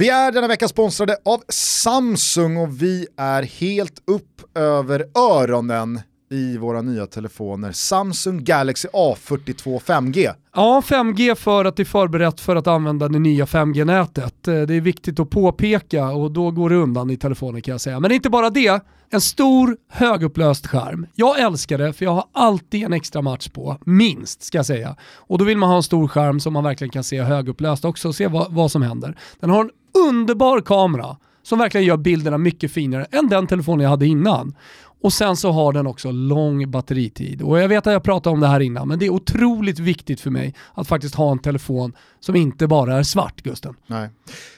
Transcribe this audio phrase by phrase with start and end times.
[0.00, 6.56] Vi är denna vecka sponsrade av Samsung och vi är helt upp över öronen i
[6.56, 7.72] våra nya telefoner.
[7.72, 10.34] Samsung Galaxy A42 5G.
[10.54, 14.48] Ja, 5G för att det är förberett för att använda det nya 5G-nätet.
[14.48, 17.80] Eh, det är viktigt att påpeka och då går det undan i telefonen kan jag
[17.80, 18.00] säga.
[18.00, 21.06] Men inte bara det, en stor högupplöst skärm.
[21.14, 24.96] Jag älskar det för jag har alltid en extra match på, minst ska jag säga.
[25.16, 28.08] Och då vill man ha en stor skärm som man verkligen kan se högupplöst också
[28.08, 29.16] och se vad, vad som händer.
[29.40, 29.70] Den har en
[30.08, 34.54] underbar kamera som verkligen gör bilderna mycket finare än den telefonen jag hade innan.
[35.00, 37.42] Och sen så har den också lång batteritid.
[37.42, 40.20] Och jag vet att jag pratade om det här innan, men det är otroligt viktigt
[40.20, 43.74] för mig att faktiskt ha en telefon som inte bara är svart, Gusten.
[43.86, 44.08] Nej.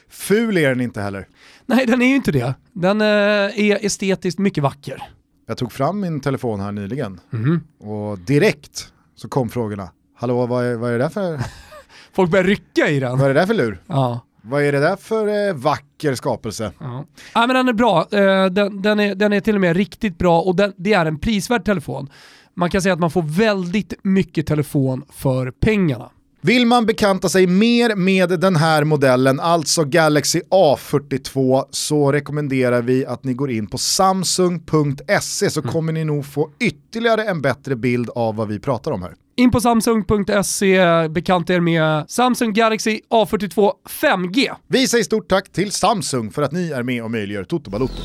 [0.09, 1.27] Ful är den inte heller.
[1.65, 2.53] Nej, den är ju inte det.
[2.73, 5.03] Den eh, är estetiskt mycket vacker.
[5.47, 7.61] Jag tog fram min telefon här nyligen Mhm.
[7.79, 9.89] och direkt så kom frågorna.
[10.17, 11.39] Hallå, vad är, vad är det där för,
[12.13, 13.17] Folk börjar rycka i den.
[13.19, 13.81] vad är det där för lur?
[13.87, 14.19] Ja.
[14.41, 16.71] Vad är det där för eh, vacker skapelse?
[16.79, 17.05] Ja.
[17.33, 18.07] ja men den är bra.
[18.11, 21.05] Eh, den, den, är, den är till och med riktigt bra och den, det är
[21.05, 22.09] en prisvärd telefon.
[22.53, 26.09] Man kan säga att man får väldigt mycket telefon för pengarna.
[26.43, 33.05] Vill man bekanta sig mer med den här modellen, alltså Galaxy A42, så rekommenderar vi
[33.05, 38.09] att ni går in på samsung.se så kommer ni nog få ytterligare en bättre bild
[38.15, 39.13] av vad vi pratar om här.
[39.41, 44.51] In på samsung.se, bekanta er med Samsung Galaxy A42 5G.
[44.67, 48.01] Vi säger stort tack till Samsung för att ni är med och möjliggör Toto Balotto.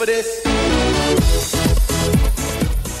[0.00, 0.42] For this?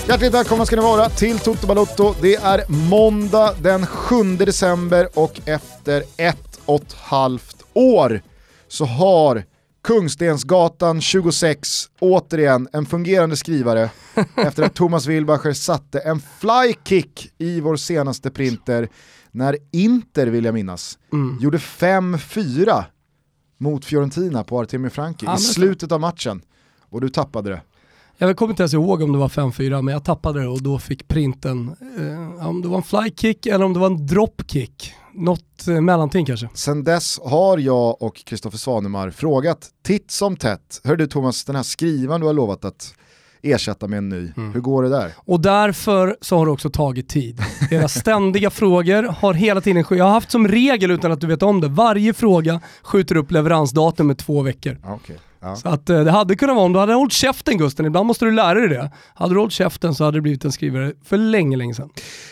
[0.08, 2.14] Hjärtligt välkomna ska ni vara till Toto Balotto.
[2.22, 8.22] Det är måndag den 7 december och efter ett och ett halvt år
[8.68, 9.44] så har
[9.84, 13.90] Kungstensgatan 26 återigen en fungerande skrivare
[14.36, 18.88] efter att Thomas Wilbacher satte en flykick i vår senaste printer
[19.30, 20.98] när Inter, vill jag minnas,
[21.40, 22.84] gjorde 5-4
[23.58, 26.42] mot Fiorentina på Artemio Franki Ja, i slutet av matchen.
[26.90, 27.60] Och du tappade det.
[28.18, 30.78] Jag kommer inte ens ihåg om det var 5-4 men jag tappade det och då
[30.78, 34.92] fick printen, eh, om det var en flykick eller om det var en dropkick.
[35.14, 36.48] Något eh, mellanting kanske.
[36.54, 41.56] Sen dess har jag och Kristoffer Svanemar frågat titt som tätt, hör du Thomas, den
[41.56, 42.94] här skrivan du har lovat att
[43.42, 45.12] ersätta med en ny, hur går det där?
[45.16, 47.40] Och därför så har det också tagit tid.
[47.70, 51.42] Era ständiga frågor har hela tiden, jag har haft som regel utan att du vet
[51.42, 54.78] om det, varje fråga skjuter upp leveransdatum med två veckor.
[54.84, 55.18] Okej.
[55.40, 55.56] Ja.
[55.56, 58.24] Så att eh, det hade kunnat vara om du hade hållit käften Gusten, ibland måste
[58.24, 58.90] du lära dig det.
[59.14, 61.90] Hade du hållit käften så hade det blivit en skrivare för länge, länge sedan.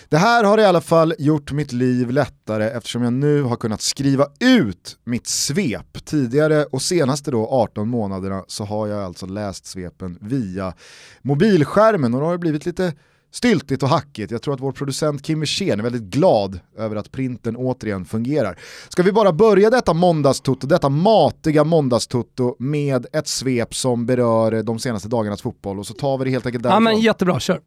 [0.09, 3.83] Det här har i alla fall gjort mitt liv lättare eftersom jag nu har kunnat
[3.83, 6.05] skriva ut mitt svep.
[6.05, 10.75] Tidigare och senaste då 18 månaderna så har jag alltså läst svepen via
[11.23, 12.93] mobilskärmen och då har det blivit lite
[13.39, 14.31] styltigt och hackigt.
[14.31, 18.59] Jag tror att vår producent Kim Wirsén är väldigt glad över att printen återigen fungerar.
[18.89, 24.79] Ska vi bara börja detta måndagstutto, detta matiga måndagstutto med ett svep som berör de
[24.79, 26.85] senaste dagarnas fotboll och så tar vi det helt enkelt Ja därifrån.
[26.85, 27.61] men jättebra, kör.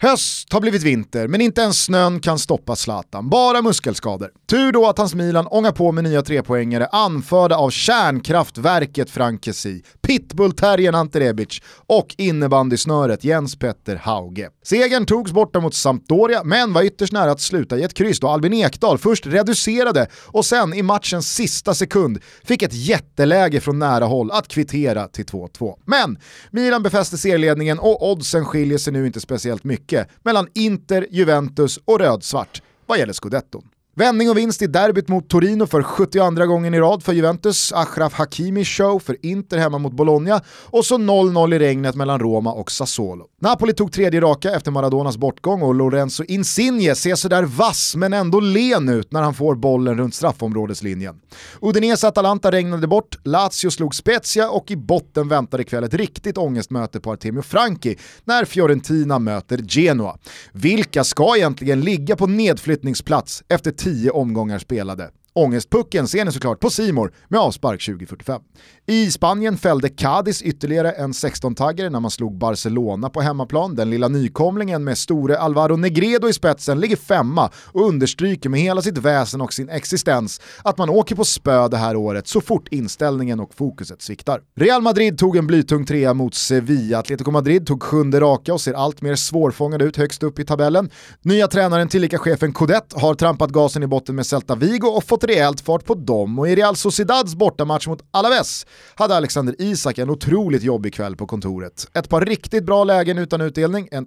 [0.00, 3.28] Höst har blivit vinter, men inte ens snön kan stoppa Zlatan.
[3.28, 4.30] Bara muskelskador.
[4.50, 10.94] Tur då att hans Milan ångar på med nya trepoängare anförda av kärnkraftverket Frankesi, pitbullterriern
[10.94, 14.48] Ante Rebic och innebandysnöret Jens Petter Hauge.
[14.64, 18.28] Segern togs borta mot Sampdoria, men var ytterst nära att sluta i ett kryss då
[18.28, 24.04] Albin Ekdal först reducerade och sen i matchens sista sekund fick ett jätteläge från nära
[24.04, 25.74] håll att kvittera till 2-2.
[25.84, 26.18] Men
[26.50, 29.85] Milan befäste serieledningen och oddsen skiljer sig nu inte speciellt mycket
[30.22, 33.68] mellan Inter, Juventus och rödsvart vad gäller scudetton.
[33.98, 38.12] Vändning och vinst i derbyt mot Torino för 72 gången i rad för Juventus, Achraf
[38.12, 42.70] Hakimi show för Inter hemma mot Bologna och så 0-0 i regnet mellan Roma och
[42.70, 43.24] Sassuolo.
[43.40, 48.40] Napoli tog tredje raka efter Maradonas bortgång och Lorenzo Insigne ser sådär vass men ändå
[48.40, 51.20] len ut när han får bollen runt straffområdeslinjen.
[51.60, 57.00] Udinese Atalanta regnade bort, Lazio slog Spezia och i botten väntade ikväll ett riktigt ångestmöte
[57.00, 60.18] på Artemio Franki när Fiorentina möter Genoa.
[60.52, 65.10] Vilka ska egentligen ligga på nedflyttningsplats efter tio omgångar spelade?
[65.36, 68.42] Ångestpucken ser ni såklart på Simor med avspark 2045.
[68.86, 73.74] I Spanien fällde Cadiz ytterligare en 16-taggare när man slog Barcelona på hemmaplan.
[73.74, 78.82] Den lilla nykomlingen med store Alvaro Negredo i spetsen ligger femma och understryker med hela
[78.82, 82.68] sitt väsen och sin existens att man åker på spö det här året så fort
[82.68, 84.40] inställningen och fokuset sviktar.
[84.54, 86.98] Real Madrid tog en blytung trea mot Sevilla.
[86.98, 90.90] Atletico Madrid tog sjunde raka och ser allt mer svårfångade ut högst upp i tabellen.
[91.22, 95.25] Nya tränaren tillika chefen Codet har trampat gasen i botten med Celta Vigo och fått
[95.26, 100.10] rejält fart på dem och i Real Sociedads bortamatch mot Alaves hade Alexander Isak en
[100.10, 101.88] otroligt jobbig kväll på kontoret.
[101.94, 104.06] Ett par riktigt bra lägen utan utdelning, en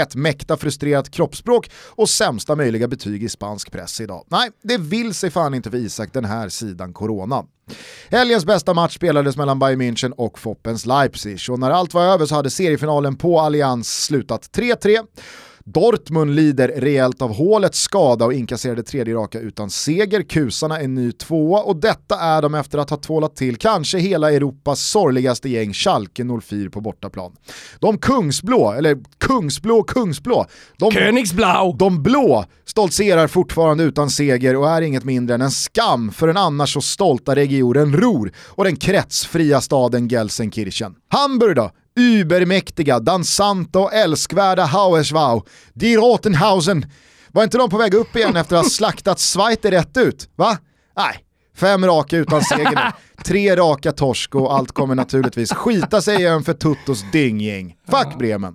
[0.00, 4.24] ett mäkta frustrerat kroppsspråk och sämsta möjliga betyg i spansk press idag.
[4.28, 7.44] Nej, det vill sig fan inte för Isak den här sidan corona.
[8.10, 12.26] Helgens bästa match spelades mellan Bayern München och Foppens Leipzig och när allt var över
[12.26, 15.06] så hade seriefinalen på Allians slutat 3-3.
[15.66, 20.22] Dortmund lider rejält av hålets skada och inkasserade tredje raka utan seger.
[20.22, 24.32] Kusarna är ny tvåa och detta är de efter att ha tvålat till kanske hela
[24.32, 27.32] Europas sorgligaste gäng Schalke 04 på bortaplan.
[27.78, 30.46] De kungsblå, eller kungsblå kungsblå,
[30.78, 31.76] de, Königsblau!
[31.76, 36.36] de blå stoltserar fortfarande utan seger och är inget mindre än en skam för den
[36.36, 40.94] annars så stolta regionen Ruhr och den kretsfria staden Gelsenkirchen.
[41.08, 41.70] Hamburg då?
[41.96, 45.42] Übermäktiga, dansanta och älskvärda Hauerswau,
[45.74, 46.86] Die Rotenhausen.
[47.32, 50.28] Var inte de på väg upp igen efter att ha slaktat Schweiz rätt ut?
[50.36, 50.58] Va?
[50.96, 51.24] Nej,
[51.56, 52.80] fem raka utan seger nu.
[53.26, 57.76] Tre raka torsk och allt kommer naturligtvis skita sig igen för Tuttos dynggäng.
[57.88, 58.54] Fuck Bremen.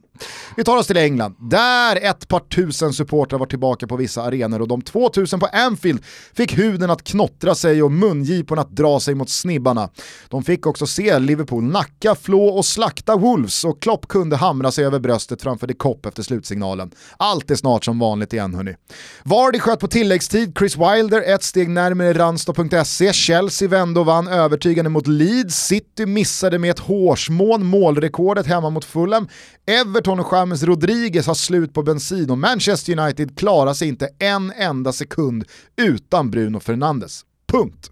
[0.57, 4.62] Vi tar oss till England, där ett par tusen supportrar var tillbaka på vissa arenor
[4.62, 9.16] och de 2000 på Anfield fick huden att knottra sig och mungiporna att dra sig
[9.16, 9.89] mot snibbarna.
[10.30, 14.86] De fick också se Liverpool nacka, flå och slakta Wolves och Klopp kunde hamra sig
[14.86, 16.92] över bröstet framför de Kopp efter slutsignalen.
[17.18, 18.75] Allt är snart som vanligt igen hörni.
[19.24, 24.27] Vardy sköt på tilläggstid, Chris Wilder ett steg närmare Ranstad.se, Chelsea vände och vann
[24.60, 29.28] övertygande mot Leeds, City missade med ett hårsmån målrekordet hemma mot Fulham,
[29.66, 34.52] Everton och James Rodriguez har slut på bensin och Manchester United klarar sig inte en
[34.52, 35.44] enda sekund
[35.76, 37.22] utan Bruno Fernandes.
[37.52, 37.92] Punkt.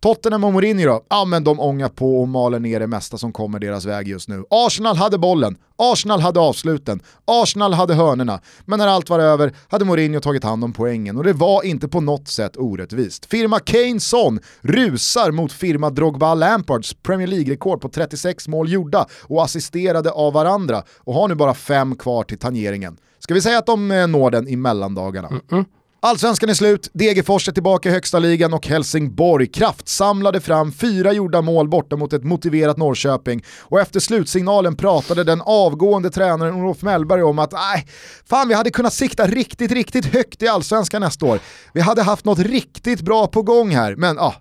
[0.00, 1.04] Tottenham och Mourinho då?
[1.08, 4.28] Ja men de ångar på och maler ner det mesta som kommer deras väg just
[4.28, 4.44] nu.
[4.50, 8.40] Arsenal hade bollen, Arsenal hade avsluten, Arsenal hade hörnerna.
[8.64, 11.88] Men när allt var över hade Mourinho tagit hand om poängen och det var inte
[11.88, 13.26] på något sätt orättvist.
[13.26, 19.42] Firma Kane Son rusar mot firma Drogba Lampards Premier League-rekord på 36 mål gjorda och
[19.44, 22.96] assisterade av varandra och har nu bara fem kvar till tangeringen.
[23.18, 25.28] Ska vi säga att de eh, når den i mellandagarna?
[25.28, 25.64] Mm -mm.
[26.02, 31.42] Allsvenskan är slut, Degerfors är tillbaka i högsta ligan och Helsingborg kraftsamlade fram fyra gjorda
[31.42, 33.44] mål borta mot ett motiverat Norrköping.
[33.60, 37.86] Och efter slutsignalen pratade den avgående tränaren Olof Mellberg om att nej,
[38.28, 41.38] fan vi hade kunnat sikta riktigt, riktigt högt i Allsvenskan nästa år.
[41.72, 44.34] Vi hade haft något riktigt bra på gång här, men ja, ah,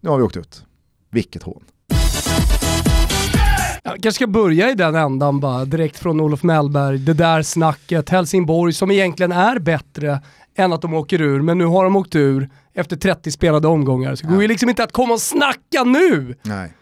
[0.00, 0.62] nu har vi åkt ut.
[1.10, 1.62] Vilket hån.
[3.86, 8.08] Jag kanske ska börja i den ändan bara, direkt från Olof Mellberg, det där snacket,
[8.08, 10.20] Helsingborg som egentligen är bättre
[10.56, 14.14] än att de åker ur, men nu har de åkt ur efter 30 spelade omgångar.
[14.14, 16.34] Så det går ju liksom inte att komma och snacka nu!
[16.42, 16.72] Nej.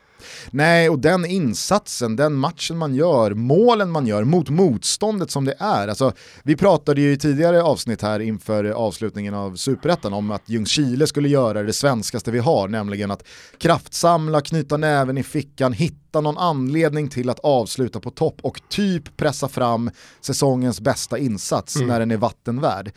[0.51, 5.55] Nej, och den insatsen, den matchen man gör, målen man gör mot motståndet som det
[5.59, 5.89] är.
[5.89, 11.07] Alltså, vi pratade ju i tidigare avsnitt här inför avslutningen av Superettan om att Ljungskile
[11.07, 13.25] skulle göra det svenskaste vi har, nämligen att
[13.59, 19.17] kraftsamla, knyta näven i fickan, hitta någon anledning till att avsluta på topp och typ
[19.17, 19.91] pressa fram
[20.21, 21.89] säsongens bästa insats mm.
[21.89, 22.93] när den är vattenvärd.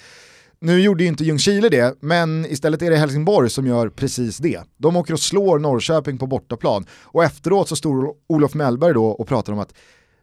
[0.66, 4.62] Nu gjorde ju inte Ljungskile det, men istället är det Helsingborg som gör precis det.
[4.78, 9.28] De åker och slår Norrköping på bortaplan och efteråt så står Olof Mellberg då och
[9.28, 9.74] pratar om att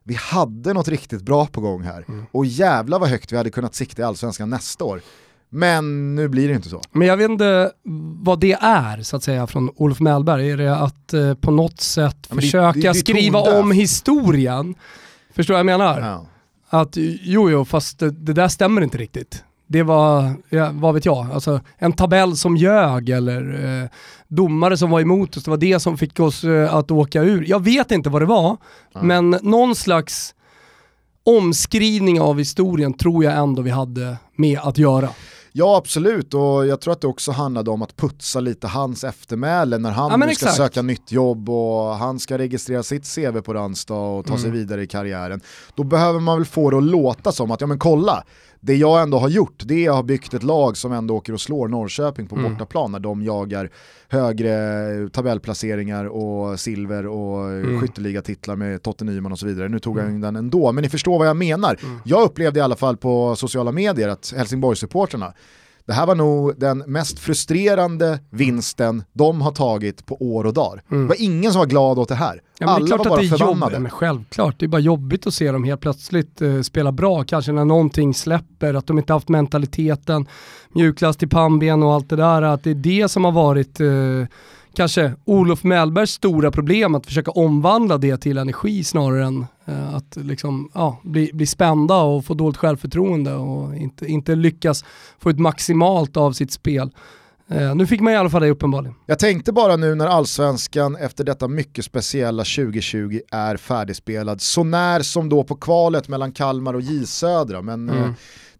[0.04, 2.26] vi hade något riktigt bra på gång här mm.
[2.32, 5.00] och jävla vad högt vi hade kunnat sikta i allsvenskan nästa år.
[5.48, 6.80] Men nu blir det inte så.
[6.92, 7.72] Men jag vet inte
[8.22, 10.50] vad det är så att säga från Olof Mellberg.
[10.50, 14.74] Är det att eh, på något sätt ja, försöka det, det, det skriva om historien?
[15.34, 16.00] Förstår du vad jag menar?
[16.00, 16.26] Ja.
[16.68, 21.04] Att jo, jo, fast det, det där stämmer inte riktigt det var, ja, vad vet
[21.04, 23.88] jag, alltså en tabell som ljög eller eh,
[24.28, 27.44] domare som var emot oss, det var det som fick oss eh, att åka ur.
[27.48, 28.56] Jag vet inte vad det var,
[28.94, 29.06] mm.
[29.06, 30.34] men någon slags
[31.24, 35.08] omskrivning av historien tror jag ändå vi hade med att göra.
[35.54, 39.78] Ja absolut och jag tror att det också handlade om att putsa lite hans eftermäle
[39.78, 43.54] när han ja, nu ska söka nytt jobb och han ska registrera sitt CV på
[43.54, 44.42] Ranstad och ta mm.
[44.42, 45.40] sig vidare i karriären.
[45.74, 48.24] Då behöver man väl få det att låta som att, ja men kolla,
[48.64, 51.16] det jag ändå har gjort det är att jag har byggt ett lag som ändå
[51.16, 52.52] åker och slår Norrköping på mm.
[52.52, 53.70] bortaplan när de jagar
[54.08, 57.80] högre tabellplaceringar och silver och mm.
[57.80, 59.68] skytteligatitlar med Totte Nyman och så vidare.
[59.68, 60.12] Nu tog mm.
[60.12, 61.78] jag den ändå, men ni förstår vad jag menar.
[61.82, 61.98] Mm.
[62.04, 65.34] Jag upplevde i alla fall på sociala medier att Helsingborgssupporterna
[65.86, 70.82] det här var nog den mest frustrerande vinsten de har tagit på år och dagar.
[70.90, 71.02] Mm.
[71.02, 72.40] Det var ingen som var glad åt det här.
[72.58, 73.78] Ja, Alla det var bara förbannade.
[73.78, 77.24] Men självklart, det är bara jobbigt att se dem helt plötsligt eh, spela bra.
[77.24, 80.26] Kanske när någonting släpper, att de inte haft mentaliteten,
[80.72, 82.42] mjuklast i pannben och allt det där.
[82.42, 83.88] Att det är det som har varit eh,
[84.74, 90.16] kanske Olof Mellbergs stora problem att försöka omvandla det till energi snarare än uh, att
[90.16, 94.84] liksom, ja, bli, bli spända och få dåligt självförtroende och inte, inte lyckas
[95.18, 96.90] få ut maximalt av sitt spel.
[97.52, 98.94] Uh, nu fick man i alla fall det uppenbarligen.
[99.06, 105.00] Jag tänkte bara nu när allsvenskan efter detta mycket speciella 2020 är färdigspelad, så när
[105.00, 108.02] som då på kvalet mellan Kalmar och J Södra, men mm.
[108.02, 108.10] uh,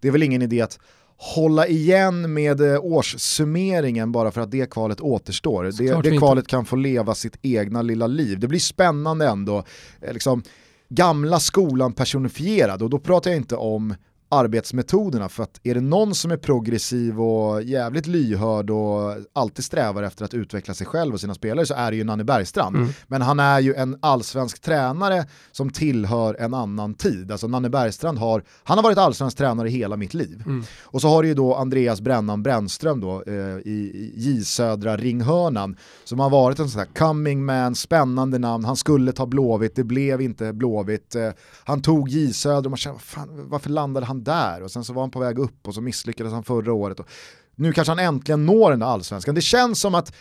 [0.00, 0.78] det är väl ingen idé att
[1.22, 5.64] hålla igen med eh, årssummeringen bara för att det kvalet återstår.
[5.64, 8.38] Det, det kvalet kan få leva sitt egna lilla liv.
[8.38, 9.64] Det blir spännande ändå.
[10.00, 10.42] Eh, liksom,
[10.88, 13.94] gamla skolan personifierad och då pratar jag inte om
[14.32, 20.02] arbetsmetoderna för att är det någon som är progressiv och jävligt lyhörd och alltid strävar
[20.02, 22.76] efter att utveckla sig själv och sina spelare så är det ju Nanne Bergstrand.
[22.76, 22.88] Mm.
[23.06, 27.32] Men han är ju en allsvensk tränare som tillhör en annan tid.
[27.32, 30.42] Alltså Nanne Bergstrand har, han har varit allsvensk tränare hela mitt liv.
[30.46, 30.64] Mm.
[30.82, 33.34] Och så har du ju då Andreas Brännan Brännström då eh,
[33.64, 38.76] i J Södra ringhörnan som har varit en sån här coming man, spännande namn, han
[38.76, 41.14] skulle ta Blåvitt, det blev inte Blåvitt.
[41.14, 41.30] Eh,
[41.64, 44.92] han tog J Södra och man känner, fan, varför landade han där och sen så
[44.92, 47.00] var han på väg upp och så misslyckades han förra året.
[47.00, 47.08] Och
[47.54, 49.34] nu kanske han äntligen når den där allsvenskan.
[49.34, 50.14] Det känns som att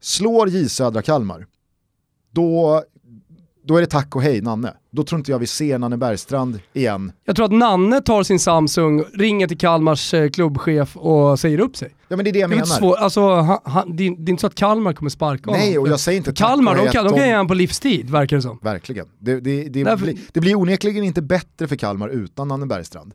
[0.00, 1.46] slår J Södra Kalmar,
[2.30, 2.82] då,
[3.68, 4.72] då är det tack och hej Nanne.
[4.90, 7.12] Då tror inte jag vi ser Nanne Bergstrand igen.
[7.24, 11.76] Jag tror att Nanne tar sin Samsung, ringer till Kalmars eh, klubbchef och säger upp
[11.76, 11.94] sig.
[12.08, 12.66] Ja men det är det jag det menar.
[12.66, 15.60] Svår, alltså, han, han, det, är, är inte så att Kalmar kommer sparka honom.
[15.60, 18.36] Nej och jag säger inte Kalmar, de kan, de kan ge honom på livstid verkar
[18.36, 18.58] det som.
[18.62, 19.06] Verkligen.
[19.18, 20.04] Det, det, det, Därför...
[20.04, 23.14] blir, det blir onekligen inte bättre för Kalmar utan Nanne Bergstrand.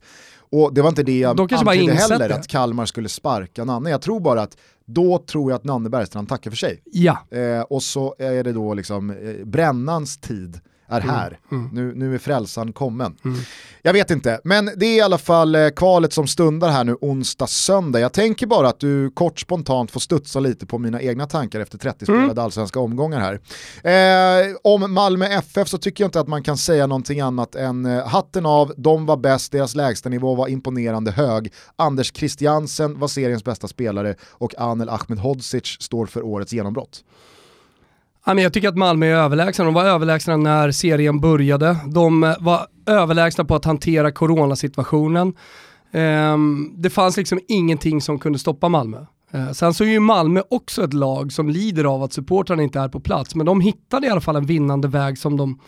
[0.54, 2.36] Och det var inte det jag de antydde heller, det.
[2.36, 3.90] att Kalmar skulle sparka Nanne.
[3.90, 6.82] Jag tror bara att då tror jag att Nanne Bergstrand tackar för sig.
[6.86, 7.18] Ja.
[7.32, 11.40] Eh, och så är det då liksom eh, brännans tid är mm, här.
[11.52, 11.70] Mm.
[11.74, 13.16] Nu, nu är frälsaren kommen.
[13.26, 13.40] Mm.
[13.82, 16.98] Jag vet inte, men det är i alla fall eh, kvalet som stundar här nu
[17.02, 18.00] onsdag, söndag.
[18.00, 21.78] Jag tänker bara att du kort spontant får studsa lite på mina egna tankar efter
[21.78, 22.22] 30 mm.
[22.22, 23.40] spelade allsvenska omgångar här.
[23.84, 27.86] Eh, om Malmö FF så tycker jag inte att man kan säga någonting annat än
[27.86, 31.54] eh, hatten av, de var bäst, deras lägstanivå var imponerande hög.
[31.76, 37.04] Anders Christiansen var seriens bästa spelare och Anel Ahmedhodzic står för årets genombrott.
[38.26, 39.66] Jag tycker att Malmö är överlägsna.
[39.66, 41.78] De var överlägsna när serien började.
[41.86, 45.34] De eh, var överlägsna på att hantera coronasituationen.
[45.92, 49.06] Ehm, det fanns liksom ingenting som kunde stoppa Malmö.
[49.32, 52.80] Eh, sen så är ju Malmö också ett lag som lider av att supportrarna inte
[52.80, 55.60] är på plats, men de hittade i alla fall en vinnande väg som de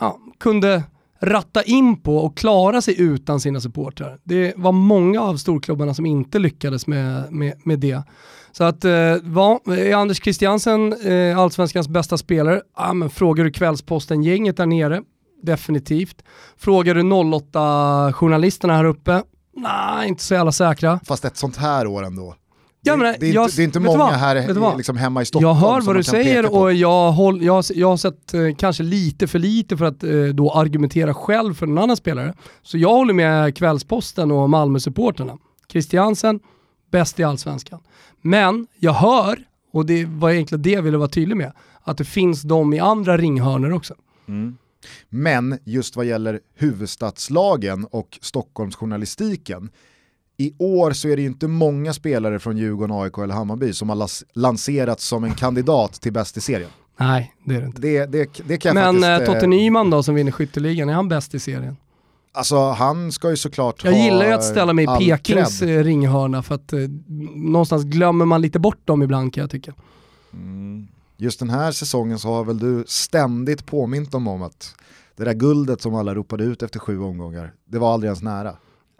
[0.00, 0.82] ja, kunde
[1.20, 4.18] ratta in på och klara sig utan sina supportrar.
[4.24, 8.02] Det var många av storklubbarna som inte lyckades med, med, med det.
[8.52, 12.62] Så att, eh, var, är Anders Christiansen eh, allsvenskans bästa spelare?
[12.74, 15.02] Ah, men frågar du Kvällsposten-gänget där nere?
[15.42, 16.22] Definitivt.
[16.56, 19.22] Frågar du 08-journalisterna här uppe?
[19.56, 21.00] Nej, inte så jävla säkra.
[21.04, 22.34] Fast ett sånt här år ändå.
[22.86, 25.48] Ja, men, det, är jag, inte, det är inte många här liksom hemma i Stockholm
[25.48, 29.26] Jag hör vad du säger och jag, håll, jag, jag har sett eh, kanske lite
[29.26, 32.34] för lite för att eh, då argumentera själv för en annan spelare.
[32.62, 35.38] Så jag håller med Kvällsposten och Malmö-supporterna.
[35.72, 36.40] Christiansen,
[36.90, 37.80] bäst i allsvenskan.
[38.22, 39.38] Men jag hör,
[39.72, 41.52] och det var egentligen det jag ville vara tydlig med,
[41.82, 43.94] att det finns de i andra ringhörnor också.
[44.28, 44.56] Mm.
[45.08, 49.70] Men just vad gäller huvudstadslagen och Stockholmsjournalistiken,
[50.38, 53.88] i år så är det ju inte många spelare från Djurgården, AIK eller Hammarby som
[53.88, 56.70] har lanserats som en kandidat till bäst i serien.
[56.96, 57.80] Nej, det är det inte.
[57.80, 61.08] Det, det, det kan Men faktiskt, eh, Totte Nyman då som vinner skytteligan, är han
[61.08, 61.76] bäst i serien?
[62.32, 65.78] Alltså han ska ju såklart Jag ha gillar ju att ställa mig i Pekings cred.
[65.78, 66.78] Eh, ringhörna för att eh,
[67.34, 69.74] någonstans glömmer man lite bort dem ibland kan jag tycka.
[70.32, 70.88] Mm.
[71.16, 74.74] Just den här säsongen så har väl du ständigt påmint dem om att
[75.16, 78.56] det där guldet som alla ropade ut efter sju omgångar, det var aldrig ens nära.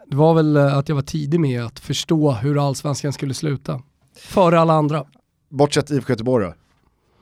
[0.09, 3.81] Det var väl eh, att jag var tidig med att förstå hur allsvenskan skulle sluta.
[4.15, 5.05] Före alla andra.
[5.49, 6.53] Bortsett IFK Göteborg då?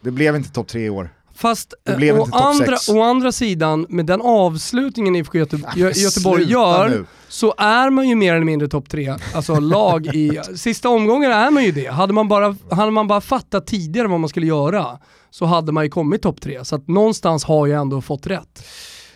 [0.01, 1.09] Det blev inte topp tre i år.
[1.35, 6.89] Fast eh, å, andra, å andra sidan, med den avslutningen IFK Göte ja, Göteborg gör,
[6.89, 7.05] nu.
[7.27, 10.41] så är man ju mer eller mindre topp tre, alltså lag i...
[10.55, 11.87] Sista omgången är man ju det.
[11.87, 14.99] Hade man, bara, hade man bara fattat tidigare vad man skulle göra
[15.29, 16.65] så hade man ju kommit topp tre.
[16.65, 18.65] Så att någonstans har jag ändå fått rätt.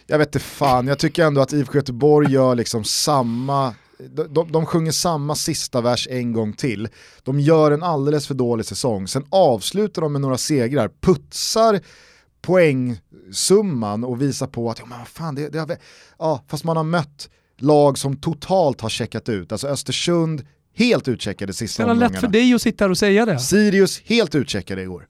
[0.10, 3.76] Jag vet inte fan, jag tycker ändå att IFK Göteborg gör liksom samma
[4.30, 6.88] de, de, sjunger samma sista vers en gång till.
[7.24, 11.80] De gör en alldeles för dålig säsong, sen avslutar de med några segrar, putsar
[12.42, 15.78] poängsumman och visa på att ja, men fan, det, det har,
[16.20, 19.52] ja, fast man har mött lag som totalt har checkat ut.
[19.52, 22.14] Alltså Östersund, helt utcheckade sista Det är omgångarna.
[22.14, 23.40] lätt för dig att sitta här och säga det.
[23.40, 25.08] Sirius helt utcheckade igår.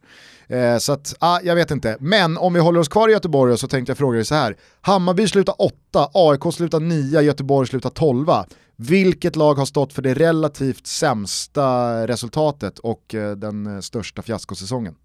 [0.50, 1.98] Eh, så att, ah, jag vet inte.
[2.00, 4.58] Men om vi håller oss kvar i Göteborg så tänkte jag fråga dig så här.
[4.82, 8.28] Hammarby slutar 8, AIK slutar 9, Göteborg slutar 12.
[8.76, 14.96] Vilket lag har stått för det relativt sämsta resultatet och eh, den eh, största fiaskosäsongen?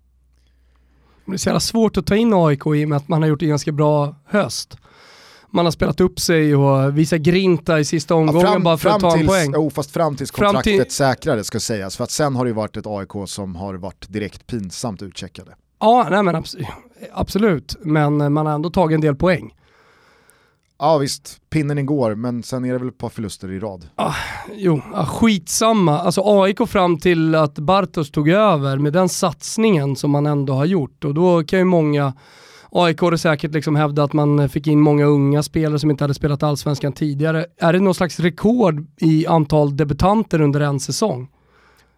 [1.27, 3.29] Det är så jävla svårt att ta in AIK i och med att man har
[3.29, 4.77] gjort en ganska bra höst.
[5.55, 9.01] Man har spelat upp sig och visat grinta i sista omgången fram, bara för att
[9.01, 9.51] ta en tills, poäng.
[9.55, 11.97] Jo, fast fram tills Fram kontraktet till- säkrades ska sägas.
[11.97, 15.51] För att sen har det ju varit ett AIK som har varit direkt pinsamt utcheckade.
[15.81, 16.67] Ja, nej men abs-
[17.13, 17.77] absolut.
[17.81, 19.55] Men man har ändå tagit en del poäng.
[20.79, 23.89] Ja visst, pinnen igår, men sen är det väl ett par förluster i rad.
[24.55, 25.99] Jo, ja, skitsamma.
[26.01, 30.65] Alltså AIK fram till att Bartos tog över med den satsningen som man ändå har
[30.65, 32.13] gjort och då kan ju många
[32.77, 36.15] AIK har säkert liksom hävda att man fick in många unga spelare som inte hade
[36.15, 37.47] spelat allsvenskan tidigare.
[37.59, 41.29] Är det någon slags rekord i antal debutanter under en säsong?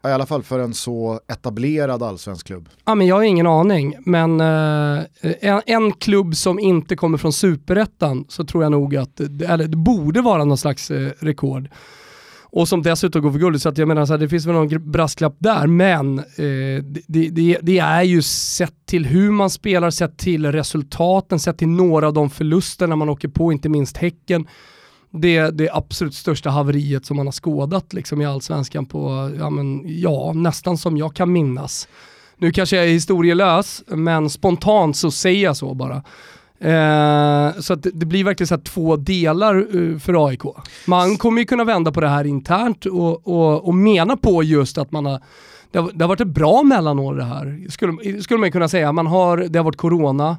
[0.04, 2.68] I alla fall för en så etablerad allsvensk klubb.
[2.84, 5.04] Ja, men jag har ingen aning, men eh,
[5.40, 9.68] en, en klubb som inte kommer från superettan så tror jag nog att det, eller
[9.68, 11.68] det borde vara någon slags eh, rekord.
[12.50, 13.62] Och som dessutom går för guld.
[13.62, 17.28] så att jag menar så här, det finns väl någon brasklapp där, men eh, det,
[17.28, 22.06] det, det är ju sett till hur man spelar, sett till resultaten, sett till några
[22.06, 24.46] av de förlusterna man åker på, inte minst Häcken.
[25.10, 29.82] Det, det absolut största haveriet som man har skådat liksom, i allsvenskan på, ja, men,
[30.00, 31.88] ja, nästan som jag kan minnas.
[32.38, 36.02] Nu kanske jag är historielös, men spontant så säger jag så bara.
[36.58, 40.42] Eh, så att det, blir verkligen så två delar eh, för AIK.
[40.86, 44.78] Man kommer ju kunna vända på det här internt och, och, och mena på just
[44.78, 45.20] att man har
[45.70, 48.92] det har, det har varit ett bra mellanår det här, skulle, skulle man kunna säga.
[48.92, 50.30] Man har, det har varit corona,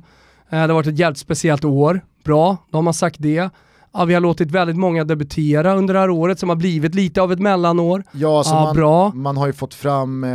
[0.49, 2.01] eh, det har varit ett jävligt speciellt år.
[2.23, 3.49] Bra, då har man sagt det.
[3.97, 7.21] Ja, vi har låtit väldigt många debutera under det här året som har blivit lite
[7.21, 8.03] av ett mellanår.
[8.11, 9.11] Ja, så Ja, man, bra.
[9.13, 10.29] man har ju fått fram eh,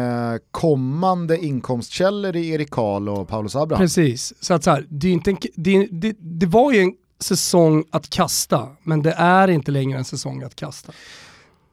[0.50, 3.82] kommande inkomstkällor i Erik Karl och Paulus Abraham.
[3.84, 6.92] Precis, så att så här, det, är inte en, det, det, det var ju en
[7.20, 10.92] säsong att kasta, men det är inte längre en säsong att kasta.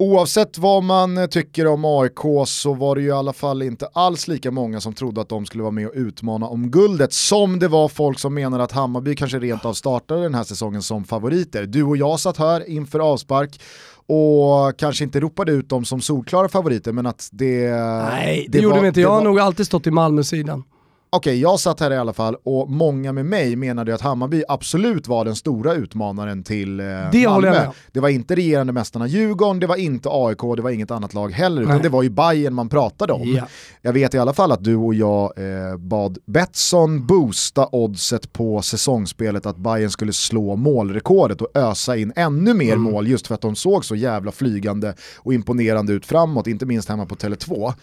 [0.03, 3.87] Oavsett vad man eh, tycker om AIK så var det ju i alla fall inte
[3.93, 7.59] alls lika många som trodde att de skulle vara med och utmana om guldet som
[7.59, 11.03] det var folk som menar att Hammarby kanske rent av startade den här säsongen som
[11.03, 11.65] favoriter.
[11.65, 13.61] Du och jag satt här inför avspark
[14.05, 17.71] och kanske inte ropade ut dem som solklara favoriter men att det...
[18.09, 19.01] Nej, det, gjorde var- vi inte.
[19.01, 20.63] Jag det har var- nog alltid stått i Malmö-sidan.
[21.11, 25.07] Okej, jag satt här i alla fall och många med mig menade att Hammarby absolut
[25.07, 27.67] var den stora utmanaren till eh, Det Malmö.
[27.91, 31.29] Det var inte regerande mästarna Djurgården, det var inte AIK, det var inget annat lag
[31.31, 31.83] heller, utan Nej.
[31.83, 33.33] det var ju Bayern man pratade om.
[33.35, 33.47] Ja.
[33.81, 38.61] Jag vet i alla fall att du och jag eh, bad Betsson boosta oddset på
[38.61, 42.91] säsongsspelet att Bayern skulle slå målrekordet och ösa in ännu mer Mm.
[42.91, 46.89] mål just för att de såg så jävla flygande och imponerande ut framåt, inte minst
[46.89, 47.73] hemma på Tele2.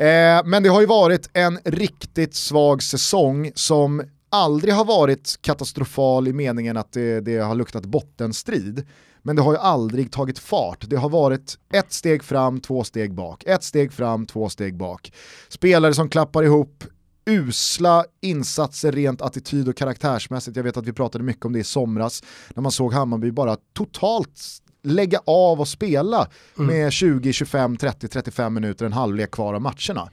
[0.00, 6.28] Eh, men det har ju varit en riktigt svag säsong som aldrig har varit katastrofal
[6.28, 8.86] i meningen att det, det har luktat bottenstrid.
[9.22, 10.84] Men det har ju aldrig tagit fart.
[10.88, 13.44] Det har varit ett steg fram, två steg bak.
[13.44, 15.12] Ett steg fram, två steg bak.
[15.48, 16.84] Spelare som klappar ihop
[17.26, 20.56] usla insatser rent attityd och karaktärsmässigt.
[20.56, 22.22] Jag vet att vi pratade mycket om det i somras
[22.54, 24.40] när man såg Hammarby bara totalt
[24.82, 30.10] lägga av och spela med 20, 25, 30, 35 minuter, en halvlek kvar av matcherna.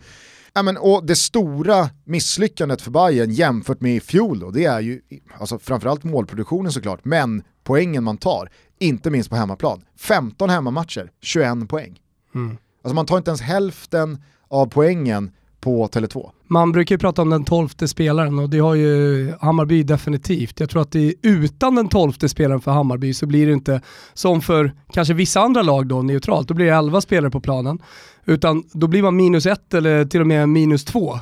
[0.53, 4.79] Ja, men, och det stora misslyckandet för Bayern jämfört med i fjol då, det är
[4.79, 5.01] ju
[5.39, 8.49] alltså, framförallt målproduktionen såklart, men poängen man tar,
[8.79, 9.83] inte minst på hemmaplan.
[9.97, 11.99] 15 hemmamatcher, 21 poäng.
[12.35, 12.57] Mm.
[12.81, 16.31] Alltså man tar inte ens hälften av poängen på Tele2.
[16.47, 20.59] Man brukar ju prata om den tolfte spelaren och det har ju Hammarby definitivt.
[20.59, 23.81] Jag tror att det är utan den tolfte spelaren för Hammarby så blir det inte
[24.13, 27.79] som för kanske vissa andra lag då neutralt, då blir det 11 spelare på planen.
[28.25, 31.19] Utan då blir man minus ett eller till och med minus två.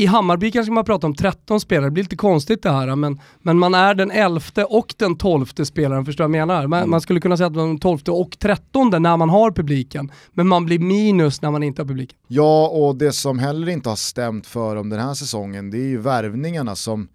[0.00, 3.20] I Hammarby kanske man pratar om 13 spelare, det blir lite konstigt det här, men,
[3.42, 6.66] men man är den elfte och den tolfte spelaren, förstår du vad jag menar?
[6.66, 9.50] Man, man skulle kunna säga att man är den tolfte och trettonde när man har
[9.50, 12.18] publiken, men man blir minus när man inte har publiken.
[12.28, 15.88] Ja, och det som heller inte har stämt för om den här säsongen, det är
[15.88, 17.08] ju värvningarna som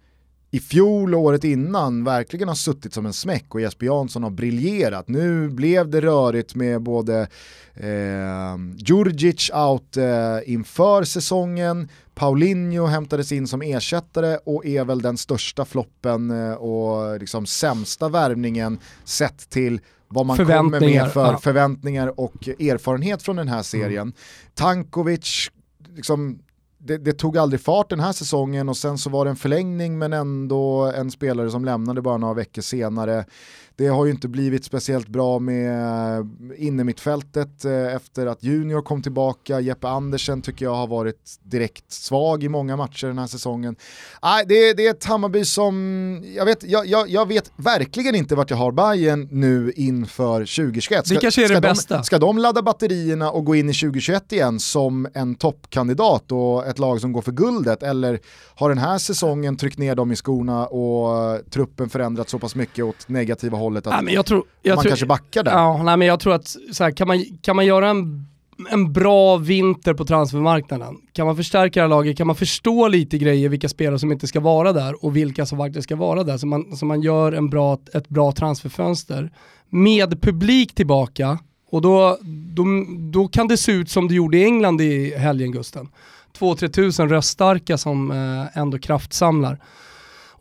[0.54, 4.30] i fjol och året innan verkligen har suttit som en smäck och Jesper Jansson har
[4.30, 5.08] briljerat.
[5.08, 7.20] Nu blev det rörigt med både
[7.74, 15.16] eh, Djurdjic out eh, inför säsongen, Paulinho hämtades in som ersättare och är väl den
[15.16, 21.38] största floppen eh, och liksom sämsta värvningen sett till vad man kommer med för ja.
[21.38, 24.12] förväntningar och erfarenhet från den här serien.
[24.54, 25.50] Tankovic,
[25.94, 26.38] liksom,
[26.78, 29.98] det, det tog aldrig fart den här säsongen och sen så var det en förlängning
[29.98, 33.24] men ändå en spelare som lämnade bara några veckor senare.
[33.76, 39.60] Det har ju inte blivit speciellt bra med innermittfältet eh, efter att Junior kom tillbaka.
[39.60, 43.76] Jeppe Andersen tycker jag har varit direkt svag i många matcher den här säsongen.
[44.22, 48.14] Nej, det, är, det är ett Hammarby som, jag vet, jag, jag, jag vet verkligen
[48.14, 51.06] inte vart jag har Bayern nu inför 2021.
[51.06, 52.02] Ska, det kanske är det de, bästa.
[52.02, 56.78] Ska de ladda batterierna och gå in i 2021 igen som en toppkandidat och ett
[56.78, 57.82] lag som går för guldet?
[57.82, 58.20] Eller
[58.54, 62.84] har den här säsongen tryckt ner dem i skorna och truppen förändrats så pass mycket
[62.84, 65.52] åt negativa hållet att nej, tror, man tror, kanske backar där?
[65.52, 68.26] Ja, nej, men jag tror att så här, kan, man, kan man göra en
[68.70, 70.96] en bra vinter på transfermarknaden.
[71.12, 74.26] Kan man förstärka det här laget, kan man förstå lite grejer, vilka spelare som inte
[74.26, 77.32] ska vara där och vilka som faktiskt ska vara där, så man, så man gör
[77.32, 79.30] en bra, ett bra transferfönster.
[79.68, 81.38] Med publik tillbaka,
[81.70, 82.18] och då,
[82.54, 82.64] då,
[83.12, 85.88] då kan det se ut som det gjorde i England i helgen Gusten.
[86.38, 89.58] 2-3 tusen röststarka som eh, ändå kraftsamlar.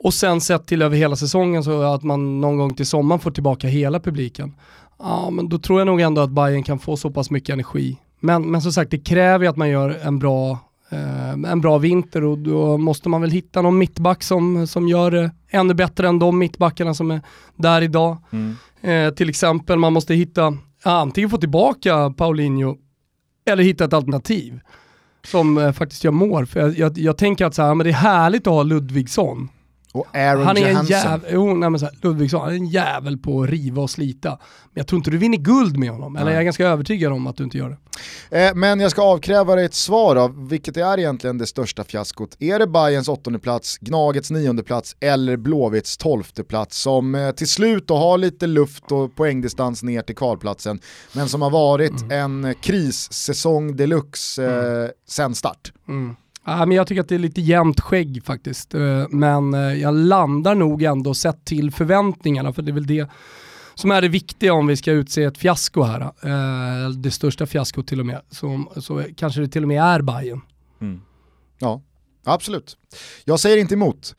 [0.03, 3.31] Och sen sett till över hela säsongen så att man någon gång till sommaren får
[3.31, 4.55] tillbaka hela publiken.
[4.99, 7.97] Ja, men då tror jag nog ändå att Bayern kan få så pass mycket energi.
[8.19, 11.77] Men, men som sagt, det kräver ju att man gör en bra, eh, en bra
[11.77, 16.07] vinter och då måste man väl hitta någon mittback som, som gör det ännu bättre
[16.07, 17.21] än de mittbackarna som är
[17.55, 18.17] där idag.
[18.31, 18.55] Mm.
[18.81, 22.77] Eh, till exempel, man måste hitta, antingen få tillbaka Paulinho
[23.45, 24.59] eller hitta ett alternativ
[25.27, 26.45] som eh, faktiskt gör mål.
[26.45, 29.49] För jag, jag, jag tänker att så här, men det är härligt att ha Ludvigsson
[29.93, 30.95] och Aaron han är Johansson.
[30.95, 33.81] en jävel, jo, nej, men så här, Ludvigsson, han är en jävel på att riva
[33.81, 34.29] och slita.
[34.29, 37.27] Men jag tror inte du vinner guld med honom, eller jag är ganska övertygad om
[37.27, 37.69] att du inte gör
[38.29, 38.47] det.
[38.47, 42.35] Eh, men jag ska avkräva dig ett svar av vilket är egentligen det största fiaskot?
[42.39, 47.47] Är det Bayerns åttonde plats, Gnagets nionde plats eller Blåvitts tolfte plats som eh, till
[47.47, 50.79] slut då har lite luft och poängdistans ner till kvalplatsen,
[51.13, 52.11] men som har varit mm.
[52.11, 54.91] en krissäsong deluxe eh, mm.
[55.07, 55.73] sen start?
[55.87, 56.15] Mm.
[56.45, 58.73] Ja, men jag tycker att det är lite jämnt skägg faktiskt.
[58.73, 63.09] Eh, men eh, jag landar nog ändå sett till förväntningarna, för det är väl det
[63.75, 66.01] som är det viktiga om vi ska utse ett fiasko här.
[66.01, 68.21] Eh, det största fiaskot till och med.
[68.29, 70.41] Så, så kanske det till och med är Bayern.
[70.81, 71.01] Mm.
[71.59, 71.81] Ja,
[72.23, 72.77] absolut.
[73.25, 74.15] Jag säger inte emot.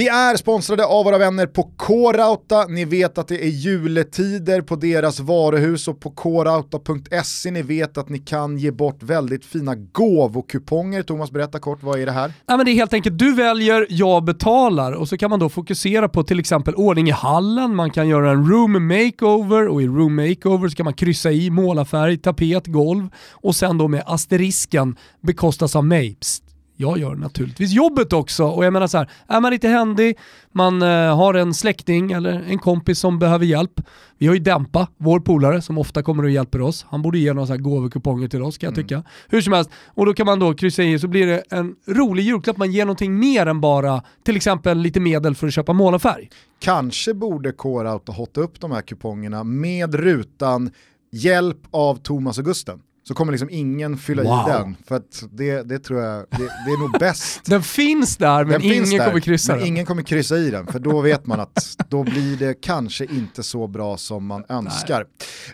[0.00, 2.66] Vi är sponsrade av våra vänner på K-Rauta.
[2.66, 7.50] Ni vet att det är juletider på deras varuhus och på krauta.se.
[7.50, 11.02] Ni vet att ni kan ge bort väldigt fina gåvokuponger.
[11.02, 12.32] Thomas, berätta kort, vad är det här?
[12.46, 15.48] Ja, men det är helt enkelt, du väljer, jag betalar och så kan man då
[15.48, 19.86] fokusera på till exempel ordning i hallen, man kan göra en room makeover och i
[19.86, 24.96] room makeover så kan man kryssa i målarfärg, tapet, golv och sen då med asterisken
[25.20, 26.16] bekostas av mig.
[26.20, 26.49] Psst
[26.80, 28.44] jag gör naturligtvis jobbet också.
[28.44, 30.18] Och jag menar så här, är man lite händig,
[30.52, 33.80] man eh, har en släkting eller en kompis som behöver hjälp.
[34.18, 36.86] Vi har ju Dämpa, vår polare, som ofta kommer och hjälper oss.
[36.88, 38.86] Han borde ge några så här gåvokuponger till oss kan jag mm.
[38.86, 39.02] tycka.
[39.28, 42.22] Hur som helst, och då kan man då kryssa i så blir det en rolig
[42.22, 42.56] julklapp.
[42.56, 46.30] Man ger någonting mer än bara till exempel lite medel för att köpa målarfärg.
[46.58, 50.70] Kanske borde K-Rauta hotta upp de här kupongerna med rutan
[51.12, 52.80] hjälp av Thomas och Gusten
[53.10, 54.48] så kommer liksom ingen fylla wow.
[54.48, 54.76] i den.
[54.88, 57.44] För att det, det tror jag, det, det är nog bäst.
[57.46, 59.68] den finns där men den ingen där, kommer kryssa men den.
[59.68, 63.42] ingen kommer kryssa i den, för då vet man att då blir det kanske inte
[63.42, 65.04] så bra som man önskar.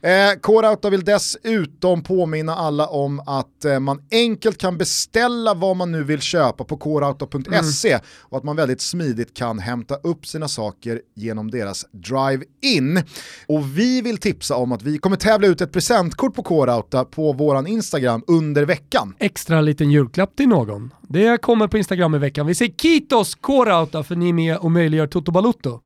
[0.02, 5.92] Eh, K-Rauta vill dessutom påminna alla om att eh, man enkelt kan beställa vad man
[5.92, 8.00] nu vill köpa på krauta.se mm.
[8.20, 13.02] och att man väldigt smidigt kan hämta upp sina saker genom deras drive-in.
[13.46, 17.32] Och vi vill tipsa om att vi kommer tävla ut ett presentkort på K-Rauta på
[17.46, 19.14] våran Instagram under veckan.
[19.18, 20.94] Extra liten julklapp till någon.
[21.08, 22.46] Det kommer på Instagram i veckan.
[22.46, 25.80] Vi säger Kitos K-Rauta för ni är med och möjliggör Toto Balutto.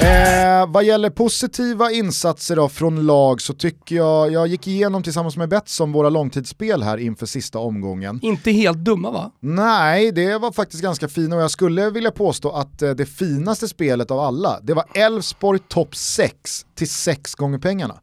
[0.00, 5.36] Eh, vad gäller positiva insatser då från lag så tycker jag, jag gick igenom tillsammans
[5.36, 8.18] med Betsson våra långtidsspel här inför sista omgången.
[8.22, 9.30] Inte helt dumma va?
[9.40, 13.68] Nej, det var faktiskt ganska fina och jag skulle vilja påstå att eh, det finaste
[13.68, 18.00] spelet av alla, det var Elfsborg topp 6 till 6 gånger pengarna.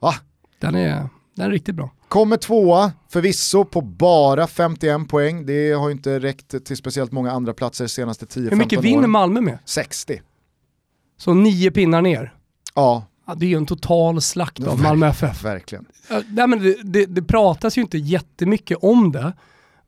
[0.00, 0.14] Va?
[0.60, 1.90] Den är, den är riktigt bra.
[2.08, 5.46] Kommer tvåa, förvisso på bara 51 poäng.
[5.46, 8.50] Det har inte räckt till speciellt många andra platser de senaste 10-15 åren.
[8.50, 9.58] Hur mycket vinner Malmö med?
[9.64, 10.22] 60.
[11.18, 12.34] Så nio pinnar ner?
[12.74, 13.06] Ja.
[13.26, 15.44] ja det är ju en total slakt av Malmö FF.
[15.44, 15.86] Verkligen.
[16.08, 19.32] nej, men det, det, det pratas ju inte jättemycket om det.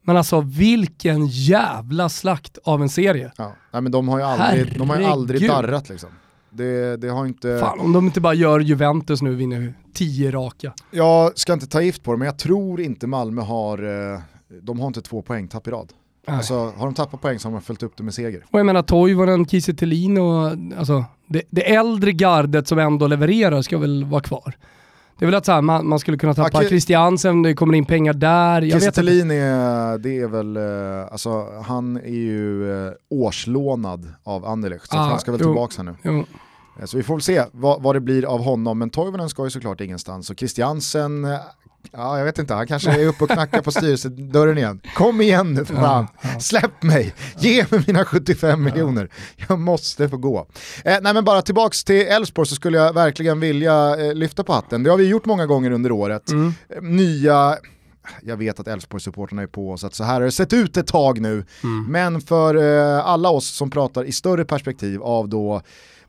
[0.03, 3.33] Men alltså vilken jävla slakt av en serie.
[3.37, 3.57] Ja.
[3.73, 6.11] Nej, men de har ju aldrig, de har ju aldrig darrat liksom.
[6.51, 7.59] Det, det, har inte...
[7.59, 10.73] Fan om de inte bara gör Juventus nu vinner tio raka.
[10.91, 13.79] Jag ska inte ta gift på det men jag tror inte Malmö har,
[14.13, 14.21] eh,
[14.63, 15.93] de har inte två poängtapp i rad.
[16.27, 18.45] Alltså, har de tappat poäng så har de följt upp det med seger.
[18.51, 19.73] Och jag menar Toivonen, Kiese
[20.21, 24.55] och alltså, det, det äldre gardet som ändå levererar ska väl vara kvar.
[25.21, 26.69] Det är väl att så här, man, man skulle kunna tappa Okej.
[26.69, 28.63] Christiansen, det kommer in pengar där.
[28.63, 28.95] Jag.
[28.95, 34.97] Thelin är, det är väl, eh, alltså han är ju eh, årslånad av Anderlecht, så
[34.97, 35.47] Ah, han ska väl jo.
[35.47, 35.95] tillbaka här nu.
[36.03, 36.25] Jo.
[36.81, 39.45] Eh, Så vi får väl se vad, vad det blir av honom, men Toivonen ska
[39.45, 40.31] ju såklart ingenstans.
[40.31, 41.25] Och Christiansen,
[41.93, 44.81] ja jag vet inte, han kanske är uppe och knackar på styrelsedörren igen.
[44.95, 46.07] Kom igen nu för fan,
[46.41, 49.09] släpp mig, ge mig mina 75 miljoner,
[49.49, 50.47] jag måste få gå.
[50.85, 54.53] Eh, nej men bara tillbaks till Elfsborg så skulle jag verkligen vilja eh, lyfta på
[54.53, 54.83] hatten.
[54.83, 56.31] Det har vi gjort många gånger under året.
[56.31, 56.55] Mm.
[56.69, 57.59] Eh, Nya
[58.23, 60.87] jag vet att Elfsborg-supporterna är på oss att så här har det sett ut ett
[60.87, 61.45] tag nu.
[61.65, 61.87] Mm.
[61.89, 65.63] Men för eh, alla oss som pratar i större perspektiv av då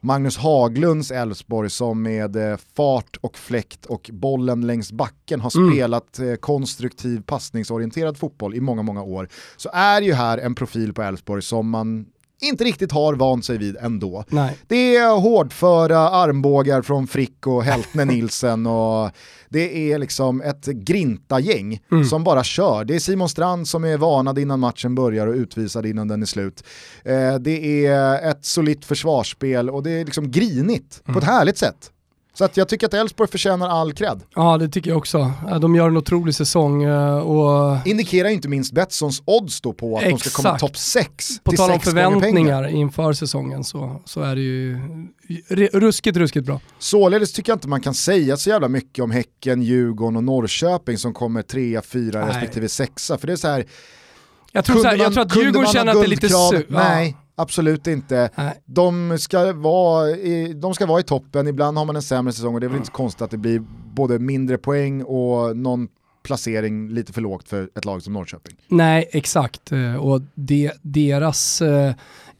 [0.04, 5.72] Magnus Haglunds Elfsborg som med eh, fart och fläkt och bollen längs backen har Mm.
[5.74, 9.30] spelat eh, konstruktiv passningsorienterad fotboll i många, många år.
[9.58, 12.06] Så är ju här en profil på Elfsborg som man
[12.41, 14.23] inte riktigt har vant sig vid ändå.
[14.30, 14.58] Nej.
[14.67, 19.12] Det är hårdföra armbågar från Frick och Heltne Nilsen och
[19.49, 22.06] det är liksom ett grinta-gäng Mm.
[22.06, 22.84] som bara kör.
[22.86, 26.25] Det är Simon Strand som är varnad innan matchen börjar och utvisad innan den är
[26.25, 26.63] slut.
[27.06, 31.91] Eh, det är ett solitt försvarsspel och det är liksom grinigt på ett härligt sätt.
[32.34, 34.22] Så att jag tycker att Elfsborg förtjänar all cred.
[34.36, 35.32] Ja det tycker jag också.
[35.62, 40.04] De gör en otrolig säsong eh, och Indikerar inte minst Betssons odds då på att
[40.04, 40.60] de ska komma Exakt.
[40.62, 44.80] topp 6 på tal om 6 förväntningar inför säsongen så, så är det ju
[45.74, 46.60] ruskigt, ruskigt bra.
[46.80, 50.98] Således tycker jag inte man kan säga så jävla mycket om Häcken, Djurgården och Norrköping
[50.98, 52.30] som kommer trea, fyra Nej.
[52.30, 53.17] respektive sexa.
[53.17, 53.65] För det är så här,
[54.52, 56.54] Jag tror, så här, jag tror att kunde Djurgården känner att det är lite guldkrav?
[56.54, 58.30] su- Nej, absolut inte.
[58.36, 58.62] Nej.
[58.65, 62.54] De ska, vara i, de ska vara i toppen, ibland har man en sämre säsong
[62.54, 65.88] och det är väl inte så konstigt att det blir både mindre poäng och någon
[66.23, 68.56] placering lite för lågt för ett lag som Norrköping.
[68.67, 69.71] Nej, exakt.
[69.71, 71.93] Eh, Och det, deras eh,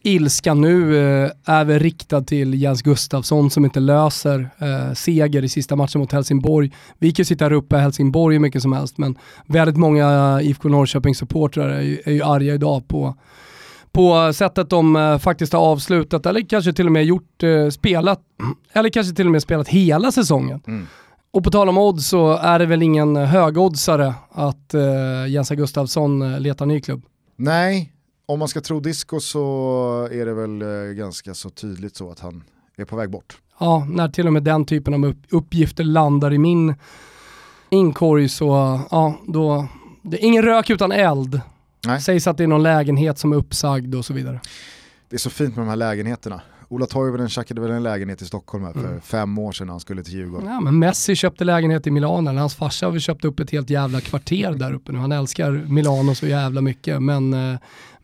[0.03, 5.49] ilska nu eh, är väl riktad till Jens Gustafsson som inte löser eh, seger i
[5.49, 6.71] sista matchen mot Helsingborg.
[6.99, 10.39] Vi kan ju sitta här uppe i Helsingborg hur mycket som helst, men väldigt många
[10.41, 13.15] IFK Norrköping-supportrar är, är ju arga idag på
[13.91, 18.19] på sättet de eh, faktiskt har avslutat, eller kanske till och med gjort, eh, spelat,
[18.73, 20.62] eller kanske till och med spelat hela säsongen.
[20.67, 20.88] Mm.
[21.32, 26.36] Och på tal om odds så är det väl ingen högoddsare att eh, Jens Gustafsson
[26.43, 27.04] letar ny klubb.
[27.36, 27.93] Nej,
[28.25, 32.43] om man ska tro disco så är det väl ganska så tydligt så att han
[32.77, 33.38] är på väg bort.
[33.60, 36.75] Ja, när till och med den typen av upp- uppgifter landar i min
[37.69, 39.67] inkorg så, ja, då,
[40.01, 41.41] det är ingen rök utan eld.
[41.88, 42.02] Nej.
[42.02, 44.39] Sägs att det är någon lägenhet som är uppsagd och så vidare.
[45.10, 46.41] Det är så fint med de här lägenheterna.
[46.70, 49.02] Ola Toivonen tjackade väl en lägenhet i Stockholm här för Mm.
[49.02, 50.48] fem år sedan när han skulle till Djurgården.
[50.48, 53.52] Ja, men Messi köpte lägenhet i Milano, eller hans farsa har väl köpt upp ett
[53.52, 55.00] helt jävla kvarter där uppe nu.
[55.00, 57.60] Han älskar Milano så jävla mycket, men, eh,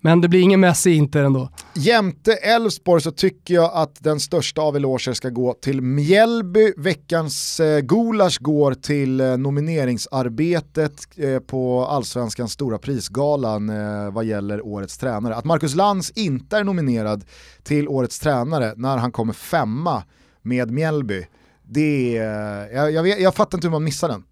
[0.08, 1.50] men det blir ingen Messi inte ändå.
[1.74, 6.74] Jämte Elfsborg så tycker jag att den största av eloger ska gå till Mjällby.
[6.78, 14.66] Veckans eh, gulasch går till eh, nomineringsarbetet eh, på Allsvenskans stora prisgalan eh, vad gäller
[14.66, 15.36] årets tränare.
[15.36, 17.26] Att Marcus Lantz inte är nominerad
[17.64, 20.04] till årets tränare när han kommer femma
[20.42, 21.28] med Mjällby,
[21.64, 24.24] det är, jag, jag, vet, jag fattar inte hur man missar den.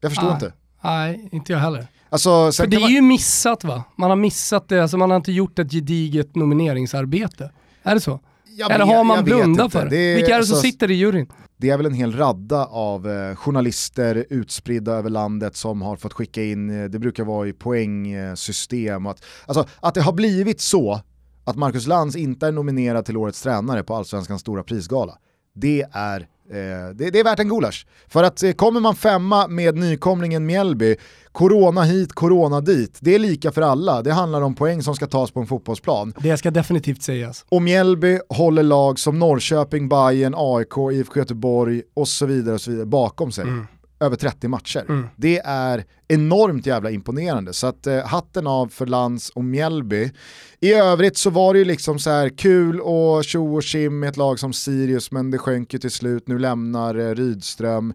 [0.00, 0.34] Jag förstår Nej.
[0.34, 0.52] inte.
[0.82, 1.86] Nej, inte jag heller.
[2.10, 3.84] Alltså, För det är man- ju missat va?
[3.96, 7.50] Man har missat det, alltså man har inte gjort ett gediget nomineringsarbete.
[7.82, 8.20] Är det så?
[8.56, 9.90] Jag Eller har man blundat för det?
[9.90, 11.32] Det är- Vilka är det som alltså, sitter i juryn?
[11.56, 16.12] Det är väl en hel radda av eh, journalister utspridda över landet som har fått
[16.12, 19.06] skicka in, eh, det brukar vara i poängsystem.
[19.06, 21.00] och Att, alltså, att det har blivit så
[21.44, 25.18] att Marcus Lantz inte är nominerad till årets tränare på Allsvenskans stora prisgala,
[25.54, 26.26] det är, eh,
[26.94, 27.86] det, det är värt en gulasch.
[28.08, 30.96] För att eh, kommer man femma med nykomlingen Mjällby,
[31.32, 34.02] corona hit, corona dit, det är lika för alla.
[34.02, 36.14] Det handlar om poäng som ska tas på en fotbollsplan.
[36.18, 37.44] Det ska definitivt sägas.
[37.48, 42.70] Och Mjällby håller lag som Norrköping, Bayern, AIK, IFK Göteborg och så vidare, och så
[42.70, 43.44] vidare bakom sig.
[44.00, 44.84] Över 30 matcher.
[44.88, 45.06] Mm.
[45.16, 47.52] Det är enormt jävla imponerande.
[47.52, 50.10] Så att eh, hatten av för Lands och Mjällby.
[50.60, 54.08] I övrigt så var det ju liksom så här kul och tjo och tjim med
[54.08, 56.28] ett lag som Sirius men det sjönk ju till slut.
[56.28, 57.94] Nu lämnar eh, Rydström.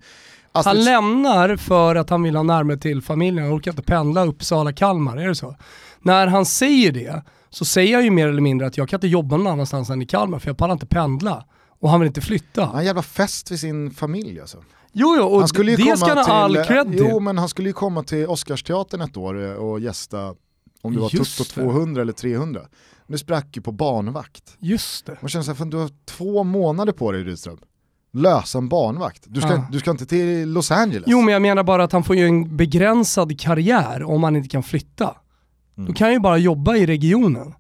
[0.52, 4.26] Han Astrid- lämnar för att han vill ha närmare till familjen, han orkar inte pendla
[4.26, 5.56] Uppsala-Kalmar, är det så?
[6.02, 9.08] När han säger det så säger han ju mer eller mindre att jag kan inte
[9.08, 11.46] jobba någon annanstans än i Kalmar för jag pallar inte pendla.
[11.80, 12.62] Och han vill inte flytta.
[12.62, 14.58] Han har en jävla fest vid sin familj alltså.
[14.94, 17.08] Jo, jo, och Han skulle ju det komma ska han ha all cred till.
[17.10, 20.36] Jo men han skulle ju komma till Oscarsteatern ett år eh, och gästa
[20.82, 21.66] om det var Just Tutto det.
[21.68, 22.62] 200 eller 300.
[23.08, 24.58] Nu sprack ju på barnvakt.
[24.60, 25.18] Just det.
[25.22, 27.58] Man känner såhär, fan du har två månader på dig Rydström.
[28.14, 29.24] Lösa en barnvakt.
[29.28, 29.68] Du ska, Ja.
[29.72, 31.04] du ska inte till Los Angeles.
[31.08, 34.50] Jo, men jag menar bara att han får ju en begränsad karriär om han inte
[34.50, 35.16] kan flytta.
[35.78, 35.88] Mm.
[35.88, 37.54] Då kan han ju bara jobba i regionen.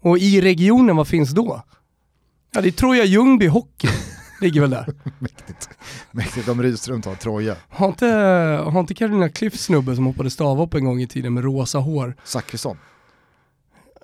[0.00, 1.62] Och i regionen, vad finns då?
[2.54, 3.88] Ja, det är Troja Ljungby Hockey.
[4.40, 4.86] Ligger väl där.
[5.18, 5.68] Mäktigt.
[6.10, 7.56] Mäktigt om Rydström tar Troja.
[7.68, 8.06] Har inte,
[8.70, 12.16] har inte Carolina Klüft snubbe som hoppade stavhopp en gång i tiden med rosa hår?
[12.24, 12.78] Zachrisson.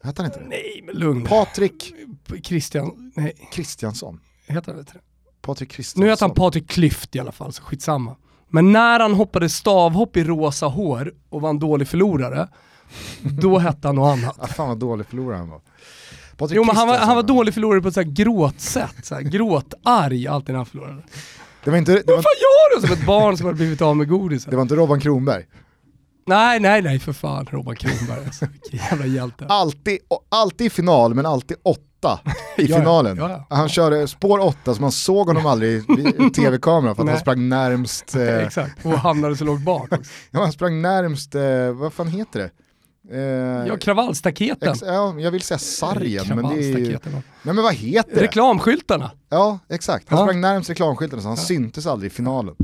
[0.03, 0.49] Hette han inte det?
[0.49, 1.25] Nej, men lugn.
[1.25, 1.95] Patrik
[2.43, 4.21] Christian, nej, Kristiansson.
[4.47, 5.01] heter han inte det?
[5.43, 6.05] Patrik Kristiansson.
[6.05, 8.17] Nu heter han Patrik Klyft i alla fall, så skitsamma.
[8.49, 12.49] Men när han hoppade stavhopp i rosa hår och var en dålig förlorare,
[13.21, 14.37] då hette han något annat.
[14.39, 15.61] Ah, fan vad dålig förlorare han var.
[16.37, 19.15] Patrik Jo men han var, han var dålig förlorare på ett så här gråtsätt, så
[19.15, 21.03] här, gråtarg alltid när han förlorade.
[21.65, 23.83] Det var inte, det Vad var, fan gör du som ett barn som har blivit
[23.83, 24.45] av med godis?
[24.45, 25.45] det var inte Robban Kronberg.
[26.27, 28.47] Nej, nej, nej för fan Robban Kronberg alltså.
[28.53, 29.47] Vilken jävla hjälte.
[29.49, 32.21] Alltid, alltid i final, men alltid åtta
[32.59, 33.17] i Ja, finalen.
[33.17, 33.57] Ja, ja.
[33.57, 37.49] Han körde spår åtta, så man såg honom aldrig i tv-kameran för att han sprang
[37.49, 40.11] närmst, eh, Exakt, och hamnade så lågt bak också.
[40.31, 42.51] ja, han sprang närmst, eh, vad fan heter det?
[43.11, 43.19] Eh,
[43.69, 44.73] Ja, kravallstaketen.
[44.73, 46.73] ex, ja, jag vill säga sargen, men det är ju...
[46.73, 47.13] Kravallstaketen.
[47.43, 48.21] Nej men vad heter det?
[48.23, 49.11] Reklamskyltarna.
[49.29, 50.09] Ja, exakt.
[50.09, 50.25] Han Ja.
[50.27, 52.55] sprang närmst reklamskylten så han syntes aldrig i finalen.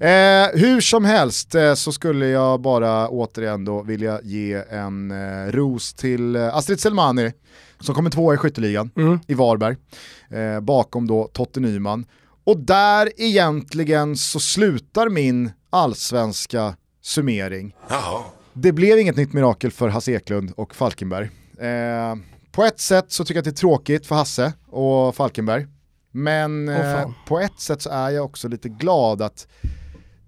[0.00, 5.52] Eh, hur som helst eh, så skulle jag bara återigen då vilja ge en eh,
[5.52, 7.32] ros till eh, Astrid Selmani
[7.80, 9.20] som kommer tvåa i skytteligan Mm.
[9.26, 9.76] i Varberg,
[10.30, 12.04] eh, bakom då Totte Nyman.
[12.44, 17.74] Och där egentligen så slutar min allsvenska summering.
[18.58, 21.30] Det blev inget nytt mirakel för Hasse Eklund och Falkenberg.
[21.58, 22.14] Eh,
[22.52, 25.66] på ett sätt så tycker jag att det är tråkigt för Hasse och Falkenberg.
[26.12, 27.14] Men eh, fan.
[27.26, 29.46] på ett sätt så är jag också lite glad att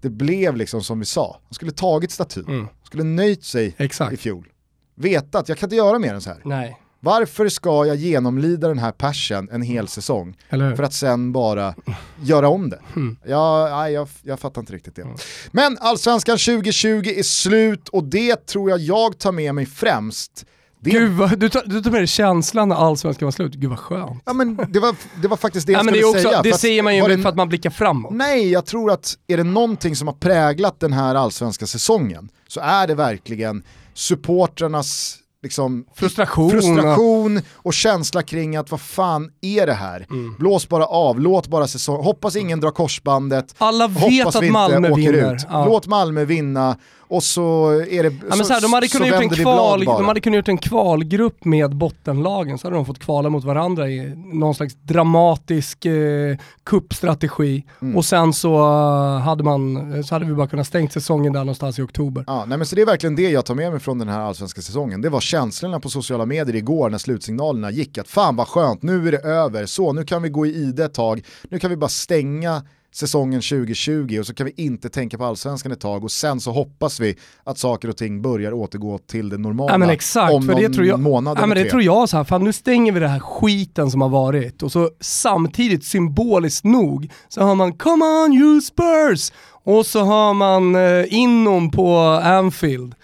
[0.01, 1.39] det blev liksom som vi sa.
[1.43, 2.67] Han skulle tagit statyn, Mm.
[2.83, 4.19] Skulle nöjt sig i Exakt.
[4.19, 4.47] fjol.
[4.95, 6.41] Veta att jag kan inte göra mer än så här.
[6.45, 10.75] Nej, Varför ska jag genomlida den här passion en hel säsong eller hur?
[10.75, 11.75] för att sen bara
[12.23, 12.79] göra om det?
[12.95, 13.17] Mm.
[13.27, 15.07] Ja, nej, jag, jag fattar inte riktigt det.
[15.51, 20.45] Men Allsvenskan 2020 är slut och det tror jag jag tar med mig främst.
[20.81, 23.69] Det, Gud vad, du, tar, du tar med dig känslan när allsvenskan var slut, gud
[23.69, 24.21] vad skönt.
[24.25, 26.41] ja, men det, var, det var faktiskt det jag Ja, men det, skulle också, säga.
[26.41, 28.13] det säger man ju det- för att man blickar framåt.
[28.13, 32.59] Nej, jag tror att är det någonting som har präglat den här allsvenska säsongen så
[32.59, 36.49] är det verkligen supportrarnas liksom, Frustration.
[36.51, 40.05] frustration och känsla kring att vad fan är det här?
[40.09, 40.35] Mm.
[40.39, 45.33] Blås bara av, låt bara säsong, hoppas ingen drar korsbandet, Alla vet att Malmö vinner.
[45.35, 45.45] ut.
[45.49, 45.65] Ja.
[45.65, 46.77] Låt Malmö vinna
[47.09, 49.79] och så är det Ja, men så här, de, hade så kunnat gjort en kval,
[49.79, 49.97] blad bara.
[49.97, 53.89] de hade kunnat gjort en kvalgrupp med bottenlagen, så hade de fått kvala mot varandra
[53.89, 57.63] i någon slags dramatisk eh, kuppstrategi.
[57.81, 57.97] Mm.
[57.97, 61.79] Och sen så, eh, hade man, så hade vi bara kunnat stängt säsongen där någonstans
[61.79, 62.23] i oktober.
[62.27, 64.19] Ja, nej men så det är verkligen det jag tar med mig från den här
[64.19, 65.01] allsvenska säsongen.
[65.01, 69.07] Det var känslorna på sociala medier igår när slutsignalerna gick att fan vad skönt, nu
[69.07, 71.75] är det över, så nu kan vi gå i ide ett tag, nu kan vi
[71.75, 76.11] bara stänga säsongen 2020 och så kan vi inte tänka på allsvenskan ett tag och
[76.11, 79.89] sen så hoppas vi att saker och ting börjar återgå till det normala Ja men
[79.89, 81.69] exakt, om någon det tror jag, månad ja, eller men det tre.
[81.69, 84.71] tror jag så här, fan nu stänger vi det här skiten som har varit och
[84.71, 89.31] så samtidigt symboliskt nog så har man “Come on you Spurs”
[89.63, 92.95] och så har man eh, inom på Anfield.